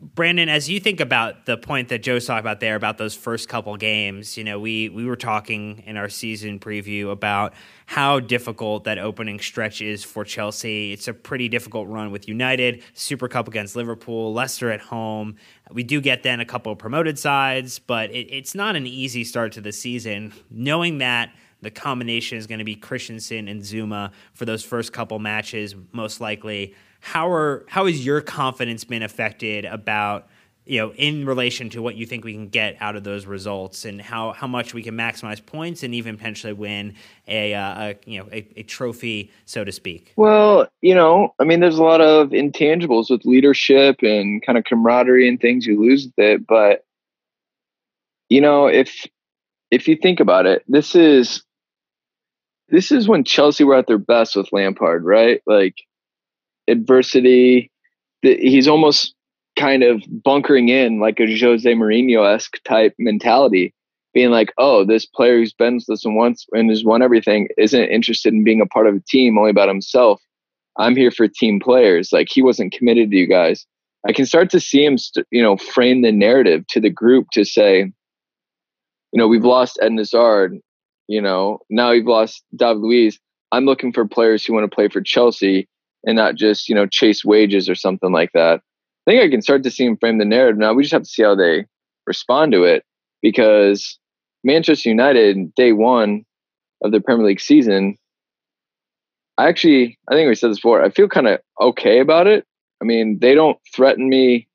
[0.00, 3.48] Brandon, as you think about the point that Joe's talking about there about those first
[3.48, 7.54] couple games, you know, we we were talking in our season preview about
[7.86, 10.92] how difficult that opening stretch is for Chelsea.
[10.92, 15.36] It's a pretty difficult run with United, Super Cup against Liverpool, Leicester at home.
[15.70, 19.22] We do get then a couple of promoted sides, but it, it's not an easy
[19.22, 20.32] start to the season.
[20.50, 21.32] Knowing that
[21.62, 26.20] the combination is going to be Christensen and Zouma for those first couple matches, most
[26.20, 26.74] likely.
[27.00, 30.28] How are how has your confidence been affected about
[30.66, 33.84] you know in relation to what you think we can get out of those results
[33.84, 36.94] and how how much we can maximize points and even potentially win
[37.28, 40.12] a, uh, a you know a, a trophy so to speak?
[40.16, 44.64] Well, you know, I mean, there's a lot of intangibles with leadership and kind of
[44.64, 46.84] camaraderie and things you lose with it, but
[48.28, 49.06] you know if
[49.70, 51.42] if you think about it, this is
[52.68, 55.40] this is when Chelsea were at their best with Lampard, right?
[55.46, 55.76] Like
[56.66, 57.70] adversity.
[58.22, 59.15] He's almost
[59.56, 63.74] kind of bunkering in like a Jose Mourinho esque type mentality,
[64.14, 67.48] being like, "Oh, this player who's been with us and once and has won everything
[67.58, 70.22] isn't interested in being a part of a team, only about himself.
[70.78, 72.12] I'm here for team players.
[72.12, 73.66] Like he wasn't committed to you guys."
[74.08, 77.26] I can start to see him, st- you know, frame the narrative to the group
[77.32, 80.58] to say, you know, we've lost Ed Hazard.
[81.08, 83.18] You know, now we've lost David Luiz.
[83.52, 85.68] I'm looking for players who want to play for Chelsea
[86.04, 88.60] and not just, you know, chase wages or something like that.
[89.06, 90.74] I think I can start to see him frame the narrative now.
[90.74, 91.66] We just have to see how they
[92.06, 92.84] respond to it
[93.22, 93.98] because
[94.42, 96.24] Manchester United, day one
[96.82, 97.96] of the Premier League season,
[99.38, 102.44] I actually, I think we said this before, I feel kind of okay about it.
[102.82, 104.48] I mean, they don't threaten me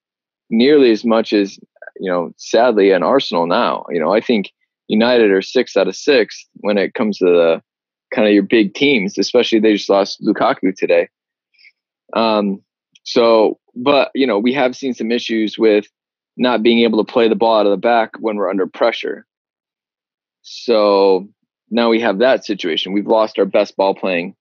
[0.50, 1.58] nearly as much as,
[2.00, 3.86] you know, sadly, an Arsenal now.
[3.90, 4.52] You know, I think
[4.88, 7.62] United are six out of six when it comes to the
[8.14, 11.08] kind of your big teams, especially they just lost Lukaku today.
[12.14, 12.62] Um,
[13.04, 15.88] so, but you know, we have seen some issues with
[16.38, 19.26] not being able to play the ball out of the back when we're under pressure.
[20.42, 21.28] So
[21.70, 22.94] now we have that situation.
[22.94, 24.36] We've lost our best ball playing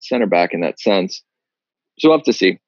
[0.00, 1.22] center back in that sense.
[1.98, 2.58] So we'll have to see.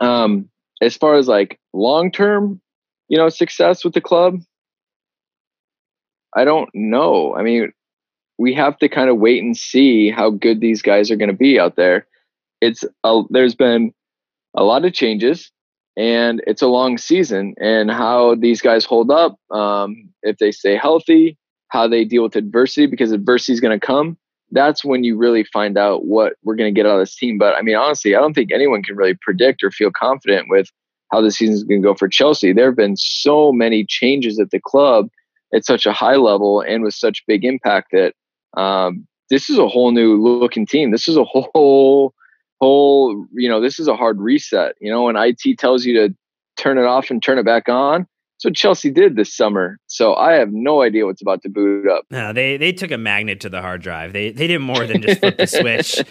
[0.00, 0.48] Um,
[0.82, 2.60] as far as like long term,
[3.08, 4.40] you know, success with the club,
[6.34, 7.34] I don't know.
[7.34, 7.72] I mean,
[8.38, 11.36] we have to kind of wait and see how good these guys are going to
[11.36, 12.06] be out there.
[12.60, 13.92] It's a, there's been
[14.56, 15.50] a lot of changes,
[15.96, 17.54] and it's a long season.
[17.60, 21.38] And how these guys hold up, um, if they stay healthy,
[21.68, 24.16] how they deal with adversity, because adversity is going to come.
[24.50, 27.38] That's when you really find out what we're going to get out of this team.
[27.38, 30.68] But I mean, honestly, I don't think anyone can really predict or feel confident with
[31.12, 32.52] how the season is going to go for Chelsea.
[32.52, 35.08] There have been so many changes at the club
[35.54, 38.14] at such a high level and with such big impact that
[38.56, 40.90] um, this is a whole new looking team.
[40.90, 41.24] This is a
[41.54, 42.14] whole
[42.64, 44.74] whole you know this is a hard reset.
[44.80, 46.14] You know when IT tells you to
[46.56, 48.06] turn it off and turn it back on.
[48.38, 49.78] So Chelsea did this summer.
[49.86, 52.04] So I have no idea what's about to boot up.
[52.10, 54.12] No, they they took a magnet to the hard drive.
[54.12, 56.02] They they did more than just flip the switch.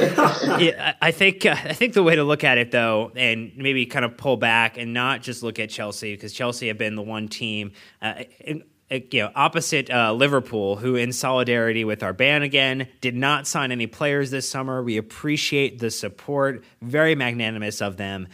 [0.60, 3.86] yeah, I think uh, I think the way to look at it though, and maybe
[3.86, 7.02] kind of pull back and not just look at Chelsea because Chelsea have been the
[7.02, 7.72] one team.
[8.02, 8.54] Uh, uh,
[8.94, 13.72] you know, opposite uh, Liverpool, who, in solidarity with our ban again, did not sign
[13.72, 14.84] any players this summer.
[14.84, 18.28] We appreciate the support, very magnanimous of them.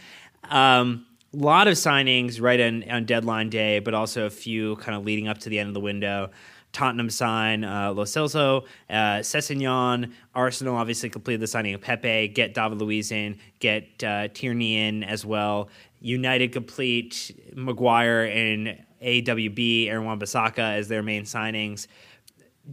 [0.44, 4.96] Um, a lot of signings right on, on deadline day, but also a few kind
[4.96, 6.30] of leading up to the end of the window.
[6.72, 10.12] Tottenham sign uh, Lo Celso, uh, Sessegnon.
[10.34, 12.28] Arsenal obviously completed the signing of Pepe.
[12.28, 13.38] Get David Luiz in.
[13.58, 15.68] Get uh, Tierney in as well.
[16.00, 21.86] United complete Maguire and AWB, Aaron Wan-Bissaka as their main signings.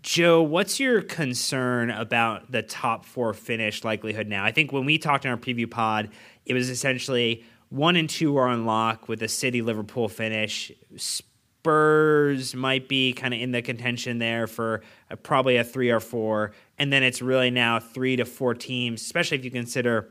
[0.02, 4.44] Joe, what's your concern about the top four finish likelihood now?
[4.44, 6.10] I think when we talked in our preview pod,
[6.46, 10.72] it was essentially one and two are on lock with a City Liverpool finish.
[10.98, 16.00] Spurs might be kind of in the contention there for a, probably a three or
[16.00, 20.10] four, and then it's really now three to four teams, especially if you consider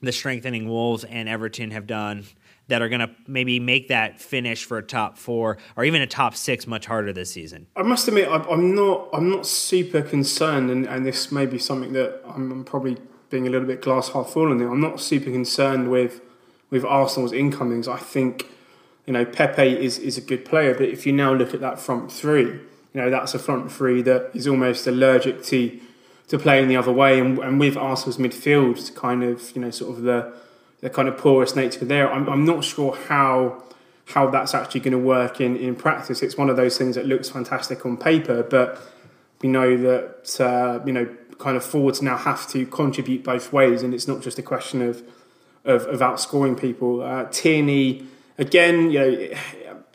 [0.00, 2.24] the strengthening Wolves and Everton have done
[2.68, 6.06] that are going to maybe make that finish for a top four or even a
[6.06, 7.66] top six much harder this season.
[7.76, 11.92] I must admit, I'm not I'm not super concerned, and, and this may be something
[11.92, 12.96] that I'm probably
[13.30, 14.60] being a little bit glass half full in.
[14.62, 16.20] I'm not super concerned with
[16.70, 17.86] with Arsenal's incomings.
[17.86, 18.46] I think
[19.06, 21.78] you know Pepe is is a good player, but if you now look at that
[21.78, 22.62] front three, you
[22.94, 25.80] know that's a front three that is almost allergic to
[26.28, 29.98] to playing the other way, and, and with Arsenal's midfield, kind of you know sort
[29.98, 30.32] of the
[30.84, 32.12] the kind of porous nature there.
[32.12, 33.64] I'm, I'm not sure how
[34.08, 36.22] how that's actually going to work in, in practice.
[36.22, 38.78] It's one of those things that looks fantastic on paper, but
[39.40, 41.08] we know that uh, you know
[41.38, 44.82] kind of forwards now have to contribute both ways, and it's not just a question
[44.82, 45.02] of
[45.64, 47.00] of, of outscoring people.
[47.02, 48.06] Uh, Tierney,
[48.36, 49.28] again, you know,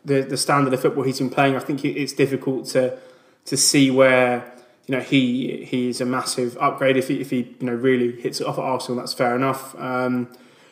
[0.03, 2.97] the the standard of football he's been playing, I think it's difficult to
[3.45, 4.51] to see where
[4.87, 8.19] you know he he is a massive upgrade if he if he you know really
[8.19, 8.97] hits it off at Arsenal.
[8.97, 9.75] That's fair enough.
[9.79, 10.29] Um,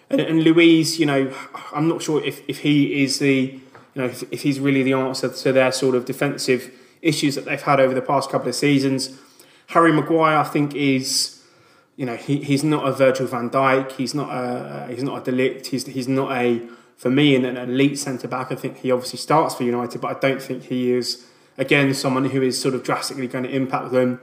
[0.10, 1.34] and, and Luiz, you know,
[1.74, 3.60] I'm not sure if, if he is the,
[3.94, 7.46] you know, if, if he's really the answer to their sort of defensive issues that
[7.46, 9.20] they've had over the past couple of seasons.
[9.68, 11.42] Harry Maguire, I think, is,
[11.96, 13.92] you know, he, he's not a Virgil van Dijk.
[13.94, 15.68] He's not a he's not a de Ligt.
[15.68, 16.62] He's he's not a
[16.96, 18.52] for me an, an elite centre back.
[18.52, 21.26] I think he obviously starts for United, but I don't think he is
[21.58, 24.22] again someone who is sort of drastically going to impact them.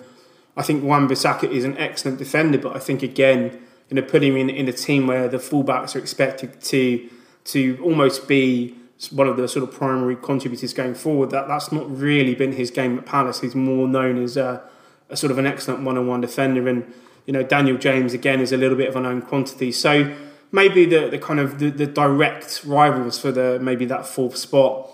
[0.57, 3.61] I think Wan Bissaka is an excellent defender, but I think again
[3.91, 7.11] know, putting him in, in a team where the fullbacks are expected to
[7.45, 8.75] to almost be
[9.11, 11.31] one of the sort of primary contributors going forward.
[11.31, 13.41] That that's not really been his game at Palace.
[13.41, 14.63] He's more known as a,
[15.11, 16.93] a sort of an excellent one-on-one defender, and
[17.27, 19.73] you know Daniel James again is a little bit of an unknown quantity.
[19.73, 20.15] So
[20.53, 24.91] maybe the, the kind of the, the direct rivals for the maybe that fourth spot.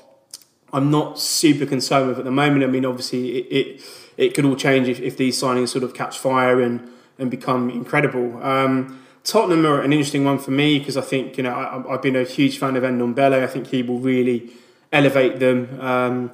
[0.72, 2.62] I'm not super concerned with at the moment.
[2.64, 3.82] I mean, obviously it it,
[4.16, 6.88] it could all change if, if these signings sort of catch fire and
[7.20, 8.42] and become incredible.
[8.42, 12.02] Um, Tottenham are an interesting one for me because I think you know I, have
[12.02, 13.42] been a huge fan of Ndombele.
[13.42, 14.50] I think he will really
[14.92, 15.78] elevate them.
[15.80, 16.30] Um,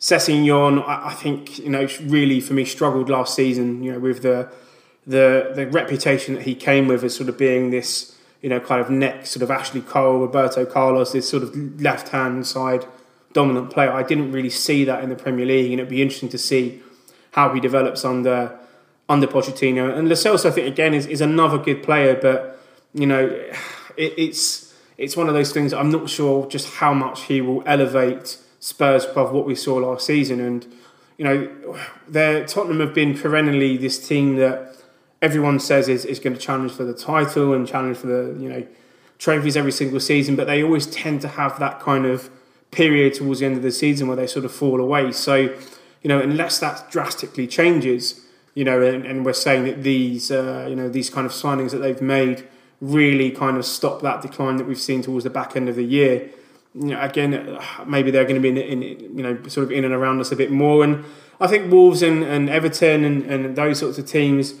[0.00, 3.82] Sessegnon, I, I think you know really for me struggled last season.
[3.82, 4.48] You know with the
[5.06, 8.80] the the reputation that he came with as sort of being this you know kind
[8.80, 12.84] of next sort of Ashley Cole, Roberto Carlos, this sort of left hand side
[13.32, 13.92] dominant player.
[13.92, 16.82] I didn't really see that in the Premier League, and it'd be interesting to see
[17.32, 18.58] how he develops under
[19.08, 19.96] under Pochettino.
[19.96, 22.60] And Celso, I think, again, is, is another good player, but,
[22.94, 23.26] you know,
[23.96, 27.62] it, it's it's one of those things I'm not sure just how much he will
[27.66, 30.40] elevate Spurs above what we saw last season.
[30.40, 30.66] And,
[31.18, 34.76] you know, Tottenham have been perennially this team that
[35.20, 38.48] everyone says is, is going to challenge for the title and challenge for the, you
[38.48, 38.66] know,
[39.18, 42.30] trophies every single season, but they always tend to have that kind of
[42.70, 45.12] period towards the end of the season where they sort of fall away.
[45.12, 45.36] So,
[46.02, 48.23] you know, unless that drastically changes,
[48.54, 51.72] you know, and, and we're saying that these, uh, you know, these kind of signings
[51.72, 52.46] that they've made
[52.80, 55.84] really kind of stop that decline that we've seen towards the back end of the
[55.84, 56.30] year.
[56.74, 59.84] You know, again, maybe they're going to be in, in, you know, sort of in
[59.84, 60.84] and around us a bit more.
[60.84, 61.04] And
[61.40, 64.54] I think Wolves and, and Everton and, and those sorts of teams,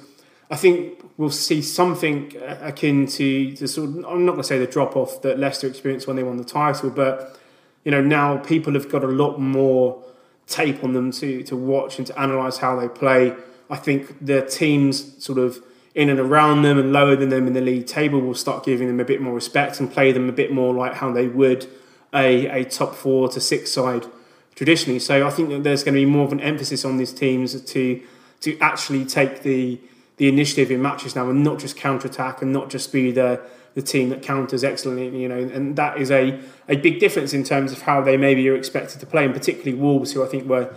[0.50, 4.58] I think we'll see something akin to, to sort of, I'm not going to say
[4.58, 7.38] the drop off that Leicester experienced when they won the title, but,
[7.84, 10.02] you know, now people have got a lot more
[10.46, 13.34] tape on them to, to watch and to analyse how they play
[13.74, 15.60] I think the teams sort of
[15.96, 18.86] in and around them and lower than them in the league table will start giving
[18.86, 21.66] them a bit more respect and play them a bit more like how they would
[22.14, 24.06] a, a top four to six side
[24.54, 25.00] traditionally.
[25.00, 27.60] So I think that there's going to be more of an emphasis on these teams
[27.60, 28.00] to
[28.42, 29.80] to actually take the
[30.18, 33.40] the initiative in matches now and not just counter attack and not just be the
[33.74, 37.42] the team that counters excellently, you know, and that is a, a big difference in
[37.42, 40.48] terms of how they maybe are expected to play, and particularly Wolves, who I think
[40.48, 40.72] were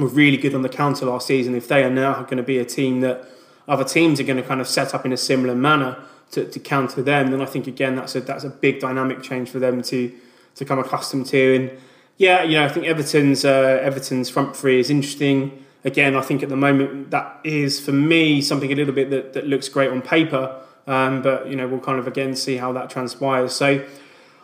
[0.00, 2.58] were really good on the counter last season, if they are now going to be
[2.58, 3.24] a team that
[3.68, 5.96] other teams are going to kind of set up in a similar manner
[6.32, 9.50] to, to counter them, then I think again that's a that's a big dynamic change
[9.50, 10.12] for them to
[10.56, 11.54] to come accustomed to.
[11.54, 11.70] And
[12.16, 15.64] yeah, you know, I think Everton's uh, Everton's front three is interesting.
[15.84, 19.32] Again, I think at the moment that is for me something a little bit that,
[19.32, 22.72] that looks great on paper, um, but you know we'll kind of again see how
[22.72, 23.54] that transpires.
[23.54, 23.84] So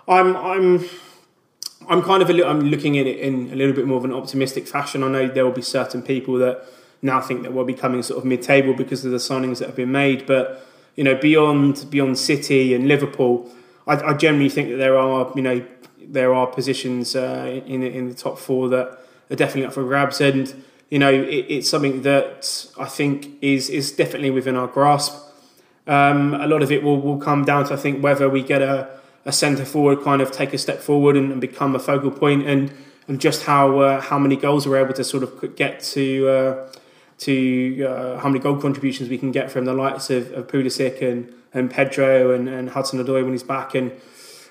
[0.09, 0.89] I'm I'm
[1.89, 4.05] I'm kind of a little, I'm looking at it in a little bit more of
[4.05, 5.03] an optimistic fashion.
[5.03, 6.65] I know there will be certain people that
[7.03, 9.93] now think that we're becoming sort of mid-table because of the signings that have been
[9.93, 10.67] made, but
[10.97, 13.51] you know beyond beyond City and Liverpool,
[13.87, 15.65] I, I generally think that there are you know
[16.01, 18.99] there are positions uh, in in the top four that
[19.31, 23.69] are definitely up for grabs, and you know it, it's something that I think is
[23.69, 25.23] is definitely within our grasp.
[25.87, 28.61] Um, a lot of it will, will come down to I think whether we get
[28.61, 28.89] a
[29.27, 32.27] a centre forward kind of take a step forward and, and become a focal.
[32.27, 32.73] And
[33.09, 36.69] and just how uh, how many goals we're able to sort of get to uh,
[37.19, 41.01] to uh, how many goal contributions we can get from the likes of, of Pulisic
[41.01, 43.93] and, and Pedro and, and Hudson Odoi when he's back and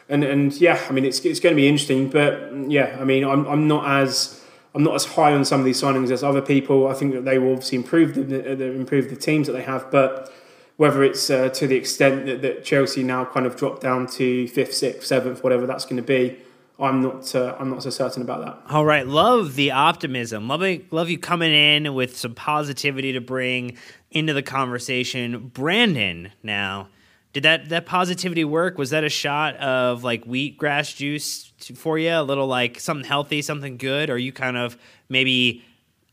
[0.07, 3.23] and and yeah, I mean it's it's going to be interesting, but yeah, I mean
[3.23, 4.41] I'm I'm not as
[4.73, 6.87] I'm not as high on some of these signings as other people.
[6.87, 9.89] I think that they will obviously improve the, the improve the teams that they have,
[9.89, 10.31] but
[10.77, 14.47] whether it's uh, to the extent that, that Chelsea now kind of drop down to
[14.49, 16.37] fifth, sixth, seventh, whatever that's going to be,
[16.77, 18.73] I'm not uh, I'm not so certain about that.
[18.73, 20.47] All right, love the optimism.
[20.47, 20.61] Love
[20.91, 23.77] love you coming in with some positivity to bring
[24.11, 25.47] into the conversation.
[25.47, 26.89] Brandon, now,
[27.31, 28.77] did that that positivity work?
[28.77, 32.11] Was that a shot of like wheatgrass juice for you?
[32.11, 34.09] A little like something healthy, something good?
[34.09, 35.63] Or are you kind of maybe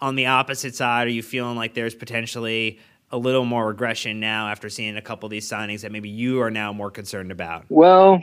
[0.00, 1.08] on the opposite side?
[1.08, 2.78] Are you feeling like there's potentially
[3.12, 6.40] a little more regression now after seeing a couple of these signings that maybe you
[6.40, 7.66] are now more concerned about?
[7.68, 8.22] Well,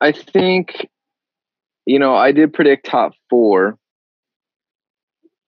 [0.00, 0.88] I think
[1.88, 3.78] you know, I did predict top four,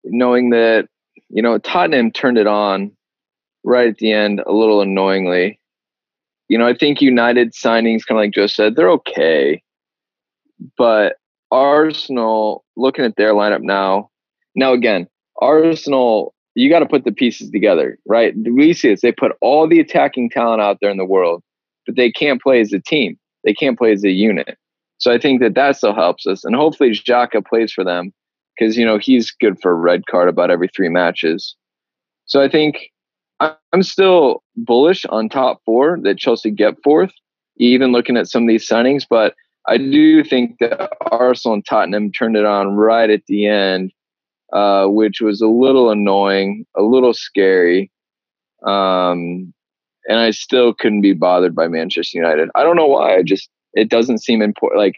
[0.05, 0.89] knowing that,
[1.29, 2.93] you know, Tottenham turned it on
[3.63, 5.61] right at the end a little annoyingly.
[6.49, 9.63] You know, I think United signings, kind of like Joe said, they're okay.
[10.79, 11.17] But
[11.51, 14.09] Arsenal, looking at their lineup now,
[14.55, 18.35] now again, Arsenal, you got to put the pieces together, right?
[18.37, 19.01] We see this.
[19.01, 21.43] They put all the attacking talent out there in the world,
[21.87, 23.19] but they can't play as a team.
[23.45, 24.59] They can't play as a unit.
[24.99, 28.13] So I think that that still helps us, and hopefully Xhaka plays for them
[28.59, 31.57] because you know he's good for a red card about every three matches.
[32.27, 32.91] So I think
[33.73, 37.13] I'm still bullish on top four that Chelsea get fourth,
[37.57, 39.07] even looking at some of these signings.
[39.09, 39.35] But
[39.67, 43.93] I do think that Arsenal and Tottenham turned it on right at the end,
[44.53, 47.91] uh, which was a little annoying, a little scary.
[48.67, 49.53] Um,
[50.07, 52.51] and I still couldn't be bothered by Manchester United.
[52.55, 53.17] I don't know why.
[53.17, 54.97] I just it doesn't seem important like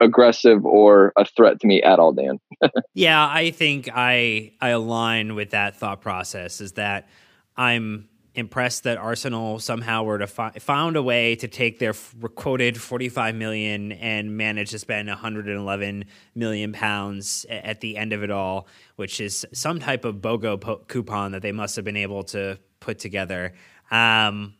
[0.00, 2.38] aggressive or a threat to me at all dan
[2.94, 7.08] yeah i think i i align with that thought process is that
[7.56, 8.08] i'm
[8.38, 12.80] impressed that arsenal somehow were to fi- found a way to take their f- quoted
[12.80, 18.68] 45 million and manage to spend 111 million pounds at the end of it all
[18.94, 22.56] which is some type of bogo po- coupon that they must have been able to
[22.78, 23.52] put together
[23.90, 24.54] um,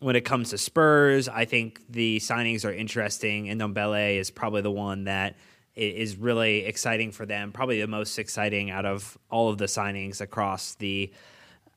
[0.00, 4.60] when it comes to Spurs, I think the signings are interesting, and Ndombele is probably
[4.60, 5.36] the one that
[5.74, 7.52] is really exciting for them.
[7.52, 11.10] Probably the most exciting out of all of the signings across the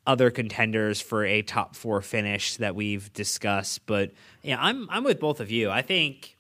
[0.08, 3.86] other contenders for a top four finish that we've discussed.
[3.86, 5.70] But yeah, I'm I'm with both of you.
[5.70, 6.38] I think,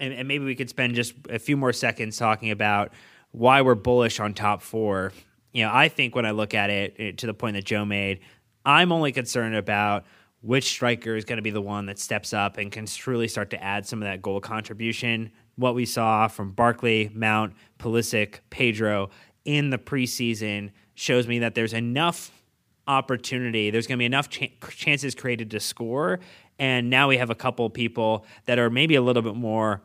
[0.00, 2.92] and, and maybe we could spend just a few more seconds talking about
[3.30, 5.12] why we're bullish on top four.
[5.52, 8.20] You know, I think when I look at it to the point that Joe made,
[8.64, 10.04] I'm only concerned about
[10.40, 13.50] which striker is going to be the one that steps up and can truly start
[13.50, 15.30] to add some of that goal contribution.
[15.56, 19.10] What we saw from Barkley, Mount, Pulisic, Pedro
[19.44, 22.30] in the preseason shows me that there's enough
[22.86, 23.70] opportunity.
[23.70, 26.20] There's going to be enough ch- chances created to score.
[26.58, 29.82] And now we have a couple people that are maybe a little bit more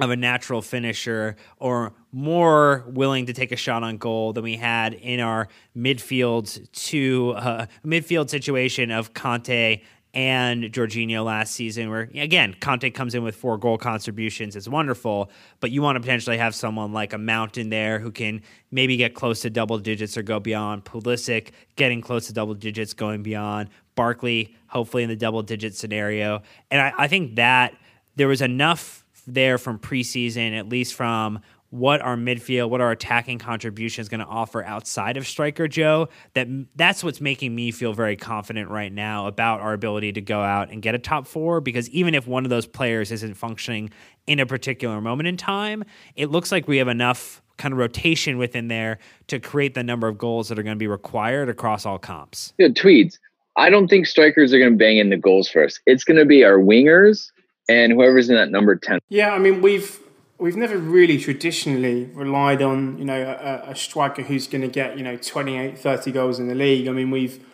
[0.00, 4.56] of a natural finisher or more willing to take a shot on goal than we
[4.56, 9.82] had in our midfield to uh, midfield situation of Kanté
[10.14, 14.54] and Jorginho last season, where again Kanté comes in with four goal contributions.
[14.54, 18.40] It's wonderful, but you want to potentially have someone like a Mountain there who can
[18.70, 20.84] maybe get close to double digits or go beyond.
[20.84, 23.68] Pulisic getting close to double digits, going beyond.
[23.96, 27.74] Barkley, hopefully in the double digit scenario, and I, I think that
[28.16, 31.40] there was enough there from preseason, at least from
[31.74, 36.08] what our midfield, what our attacking contribution is going to offer outside of striker Joe.
[36.34, 36.46] That
[36.76, 40.70] that's what's making me feel very confident right now about our ability to go out
[40.70, 41.60] and get a top four.
[41.60, 43.90] Because even if one of those players isn't functioning
[44.28, 45.82] in a particular moment in time,
[46.14, 50.06] it looks like we have enough kind of rotation within there to create the number
[50.06, 52.54] of goals that are going to be required across all comps.
[52.56, 53.18] Good tweeds.
[53.56, 55.80] I don't think strikers are going to bang in the goals for us.
[55.86, 57.32] It's going to be our wingers
[57.68, 59.98] and whoever's in that number 10 yeah i mean we've
[60.38, 64.96] we've never really traditionally relied on you know a, a striker who's going to get
[64.96, 67.44] you know 28 30 goals in the league i mean we've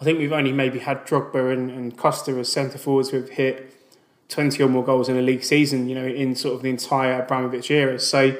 [0.00, 3.70] i think we've only maybe had Drogba and, and Costa as centre forwards who've hit
[4.28, 7.22] 20 or more goals in a league season you know in sort of the entire
[7.22, 8.36] Abramovich era so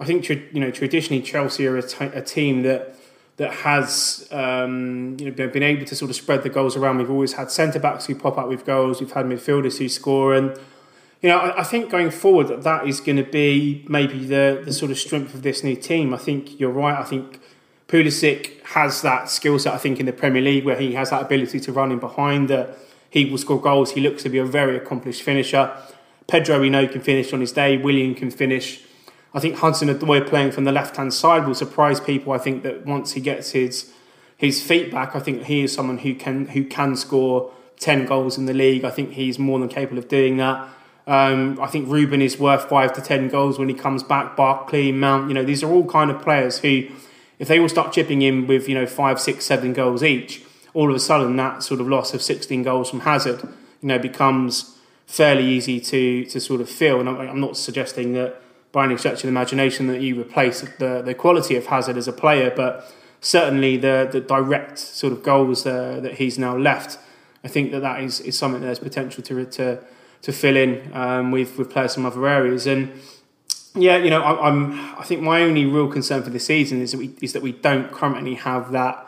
[0.00, 2.96] i think you know traditionally chelsea are a, t- a team that
[3.36, 6.98] that has um, you know been able to sort of spread the goals around.
[6.98, 9.00] We've always had centre backs who pop up with goals.
[9.00, 10.58] We've had midfielders who score, and
[11.26, 14.62] you know I, I think going forward that that is going to be maybe the
[14.64, 16.14] the sort of strength of this new team.
[16.14, 16.96] I think you're right.
[16.96, 17.40] I think
[17.88, 19.74] Pulisic has that skill set.
[19.74, 22.48] I think in the Premier League where he has that ability to run in behind
[22.50, 22.78] that
[23.10, 23.92] he will score goals.
[23.92, 25.76] He looks to be a very accomplished finisher.
[26.28, 27.76] Pedro we know can finish on his day.
[27.76, 28.84] Willian can finish.
[29.34, 32.34] I think Hudson Odoi playing from the left hand side will surprise people.
[32.34, 33.92] I think that once he gets his
[34.36, 37.50] his feet back, I think he is someone who can who can score
[37.80, 38.84] ten goals in the league.
[38.84, 40.68] I think he's more than capable of doing that.
[41.06, 44.36] Um, I think Ruben is worth five to ten goals when he comes back.
[44.36, 46.88] Barkley, Mount, you know, these are all kind of players who,
[47.38, 50.42] if they all start chipping in with you know five, six, seven goals each,
[50.74, 53.42] all of a sudden that sort of loss of sixteen goals from Hazard,
[53.80, 54.76] you know, becomes
[55.06, 56.98] fairly easy to to sort of fill.
[56.98, 58.42] And I'm not suggesting that
[58.72, 62.08] by any stretch of the imagination that you replace the the quality of Hazard as
[62.08, 66.98] a player, but certainly the the direct sort of goals uh, that he's now left,
[67.44, 69.78] I think that that is, is something that there's potential to to
[70.22, 72.92] to fill in um, with with players from other areas and.
[73.78, 74.72] Yeah, you know, I, I'm.
[74.98, 77.52] I think my only real concern for the season is that we is that we
[77.52, 79.06] don't currently have that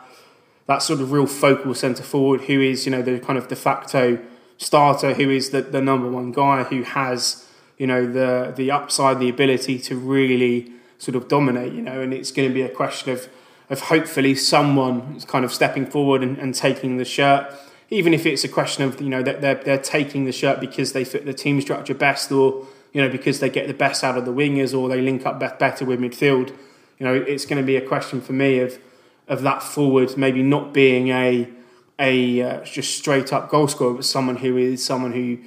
[0.69, 3.55] that sort of real focal centre forward who is, you know, the kind of de
[3.55, 4.19] facto
[4.59, 7.47] starter, who is the, the number one guy, who has,
[7.79, 12.13] you know, the the upside, the ability to really sort of dominate, you know, and
[12.13, 13.27] it's going to be a question of
[13.71, 17.51] of hopefully someone kind of stepping forward and, and taking the shirt,
[17.89, 20.93] even if it's a question of you know that they're, they're taking the shirt because
[20.93, 24.17] they fit the team structure best, or you know because they get the best out
[24.17, 26.49] of the wingers, or they link up better with midfield.
[26.97, 28.79] You know, it's going to be a question for me of
[29.27, 31.47] of that forward maybe not being a
[31.99, 35.37] a uh, just straight up goal scorer, but someone who is someone who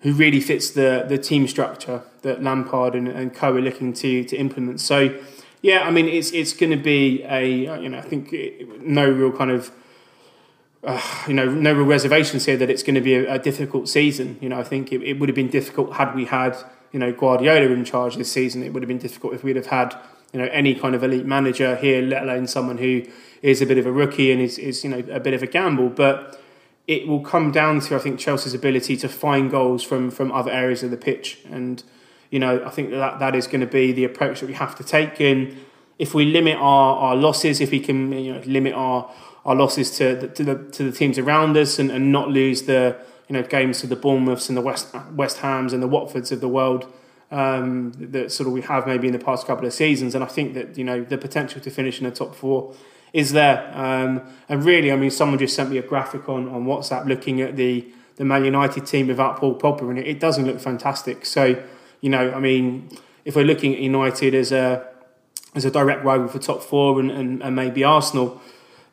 [0.00, 4.24] who really fits the the team structure that Lampard and, and co are looking to
[4.24, 4.80] to implement.
[4.80, 5.18] So
[5.62, 8.34] yeah, I mean, it's it's going to be a you know I think
[8.80, 9.70] no real kind of
[10.84, 13.88] uh, you know no real reservations here that it's going to be a, a difficult
[13.88, 14.38] season.
[14.40, 16.56] You know, I think it, it, would have been difficult had we had
[16.92, 18.62] you know Guardiola in charge this season.
[18.62, 19.94] It would have been difficult if we'd have had
[20.32, 23.02] you know any kind of elite manager here, let alone someone who
[23.42, 25.46] is a bit of a rookie and is is you know a bit of a
[25.46, 26.38] gamble, but.
[26.88, 30.50] It will come down to I think Chelsea's ability to find goals from from other
[30.50, 31.80] areas of the pitch, and
[32.32, 34.74] you know, I think that that is going to be the approach that we have
[34.76, 35.20] to take.
[35.20, 35.54] And
[35.98, 39.08] if we limit our, our losses, if we can you know, limit our,
[39.44, 42.62] our losses to the, to the to the teams around us and, and not lose
[42.62, 42.96] the
[43.28, 46.40] you know games to the Bournemouths and the West West Hams and the Watfords of
[46.40, 46.86] the world
[47.32, 50.14] um, that sort of we have maybe in the past couple of seasons.
[50.14, 52.74] And I think that you know the potential to finish in the top four
[53.12, 53.70] is there.
[53.74, 57.40] Um, and really, I mean, someone just sent me a graphic on, on WhatsApp looking
[57.40, 57.86] at the
[58.16, 61.24] the Man United team without Paul Pogba, and it, it doesn't look fantastic.
[61.24, 61.62] So
[62.00, 62.90] you know, I mean,
[63.24, 64.86] if we're looking at United as a
[65.54, 68.40] as a direct rival for top four and, and, and maybe Arsenal,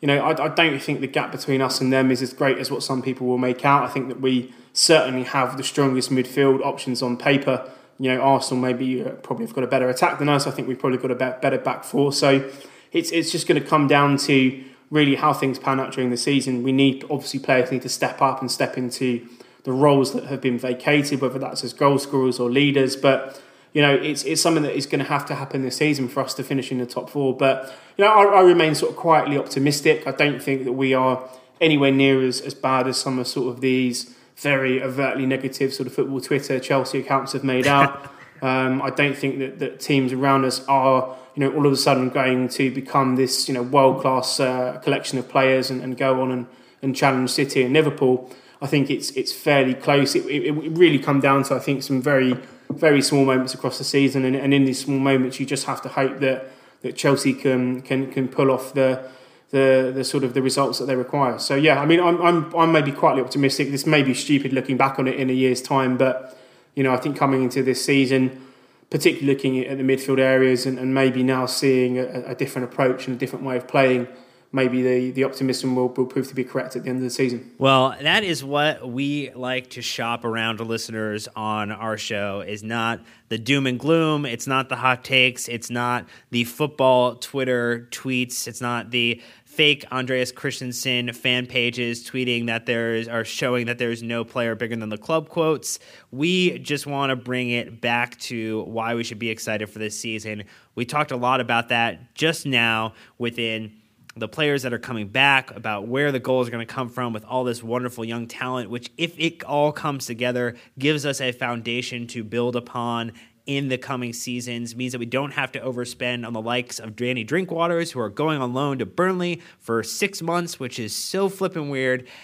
[0.01, 2.57] you know, I, I, don't think the gap between us and them is as great
[2.57, 3.83] as what some people will make out.
[3.83, 7.69] I think that we certainly have the strongest midfield options on paper.
[7.99, 10.47] You know, Arsenal maybe uh, probably have got a better attack than us.
[10.47, 12.13] I think we've probably got a better back four.
[12.13, 12.49] So
[12.93, 16.17] it's it's just going to come down to really how things pan out during the
[16.17, 16.63] season.
[16.63, 19.27] We need obviously players need to step up and step into
[19.63, 22.95] the roles that have been vacated, whether that's as goal scorers or leaders.
[22.95, 23.41] But
[23.73, 26.21] you know, it's it's something that is going to have to happen this season for
[26.21, 27.35] us to finish in the top four.
[27.35, 30.07] But you know, I, I remain sort of quietly optimistic.
[30.07, 31.29] I don't think that we are
[31.61, 35.85] anywhere near as, as bad as some of sort of these very overtly negative sort
[35.85, 38.11] of football Twitter Chelsea accounts have made out.
[38.41, 41.77] um, I don't think that, that teams around us are, you know, all of a
[41.77, 45.97] sudden going to become this, you know, world class uh, collection of players and, and
[45.97, 46.47] go on and,
[46.81, 48.33] and challenge City and Liverpool.
[48.61, 50.15] I think it's it's fairly close.
[50.15, 52.37] It, it, it really come down to I think some very
[52.71, 55.81] very small moments across the season, and, and in these small moments, you just have
[55.81, 56.51] to hope that
[56.81, 59.09] that Chelsea can can can pull off the
[59.51, 61.39] the the sort of the results that they require.
[61.39, 63.71] So yeah, I mean, I'm I'm I'm maybe quietly optimistic.
[63.71, 66.37] This may be stupid looking back on it in a year's time, but
[66.75, 68.41] you know, I think coming into this season,
[68.89, 73.07] particularly looking at the midfield areas and, and maybe now seeing a, a different approach
[73.07, 74.07] and a different way of playing
[74.51, 77.09] maybe the, the optimism will, will prove to be correct at the end of the
[77.09, 77.51] season.
[77.57, 82.63] Well, that is what we like to shop around to listeners on our show is
[82.63, 87.87] not the doom and gloom, it's not the hot takes, it's not the football Twitter
[87.91, 93.77] tweets, it's not the fake Andreas Christensen fan pages tweeting that there's are showing that
[93.77, 95.79] there's no player bigger than the club quotes.
[96.11, 99.99] We just want to bring it back to why we should be excited for this
[99.99, 100.45] season.
[100.75, 103.73] We talked a lot about that just now within
[104.15, 107.13] the players that are coming back, about where the goals are going to come from
[107.13, 111.31] with all this wonderful young talent, which, if it all comes together, gives us a
[111.31, 113.13] foundation to build upon
[113.49, 116.95] in the coming seasons means that we don't have to overspend on the likes of
[116.95, 121.29] Danny Drinkwaters, who are going on loan to Burnley for six months, which is so
[121.29, 122.07] flipping weird.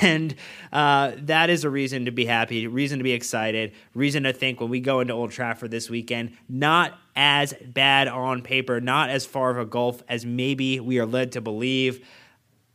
[0.00, 0.34] And
[0.72, 4.60] uh, that is a reason to be happy, reason to be excited, reason to think
[4.60, 9.26] when we go into Old Trafford this weekend, not as bad on paper, not as
[9.26, 12.06] far of a gulf as maybe we are led to believe.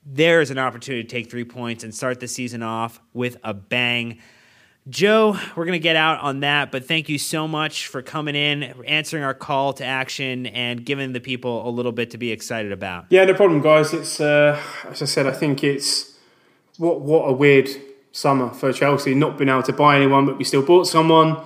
[0.06, 3.54] There is an opportunity to take three points and start the season off with a
[3.54, 4.20] bang.
[4.89, 8.36] Joe, we're going to get out on that, but thank you so much for coming
[8.36, 12.34] in, answering our call to action, and giving the people a little bit to be
[12.34, 13.06] excited about.
[13.10, 13.94] Yeah, no problem, guys.
[13.94, 16.18] It's uh, as I said, I think it's
[16.78, 17.70] what what a weird
[18.12, 19.16] summer for Chelsea.
[19.16, 21.38] Not being able to buy anyone, but we still bought someone,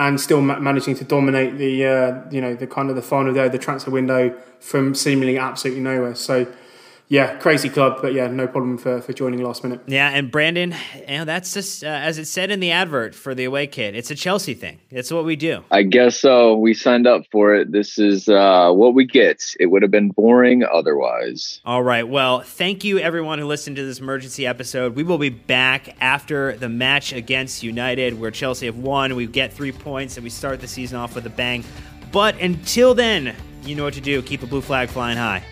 [0.00, 3.34] and still ma- managing to dominate the uh, you know the kind of the final
[3.34, 6.14] day the transfer window from seemingly absolutely nowhere.
[6.14, 6.46] So
[7.10, 9.80] yeah, crazy club, but yeah, no problem for, for joining last minute.
[9.88, 10.76] Yeah, and Brandon,
[11.08, 13.96] you know, that's just uh, as it said in the advert for the away kit.
[13.96, 14.78] It's a Chelsea thing.
[14.90, 15.64] It's what we do.
[15.72, 16.56] I guess so.
[16.56, 17.72] We signed up for it.
[17.72, 19.42] This is uh, what we get.
[19.58, 21.60] It would have been boring otherwise.
[21.64, 22.08] All right.
[22.08, 24.94] Well, thank you everyone who listened to this emergency episode.
[24.94, 29.16] We will be back after the match against United, where Chelsea have won.
[29.16, 31.64] We get three points and we start the season off with a bang.
[32.12, 33.34] But until then,
[33.64, 34.22] you know what to do.
[34.22, 35.42] Keep a blue flag flying high.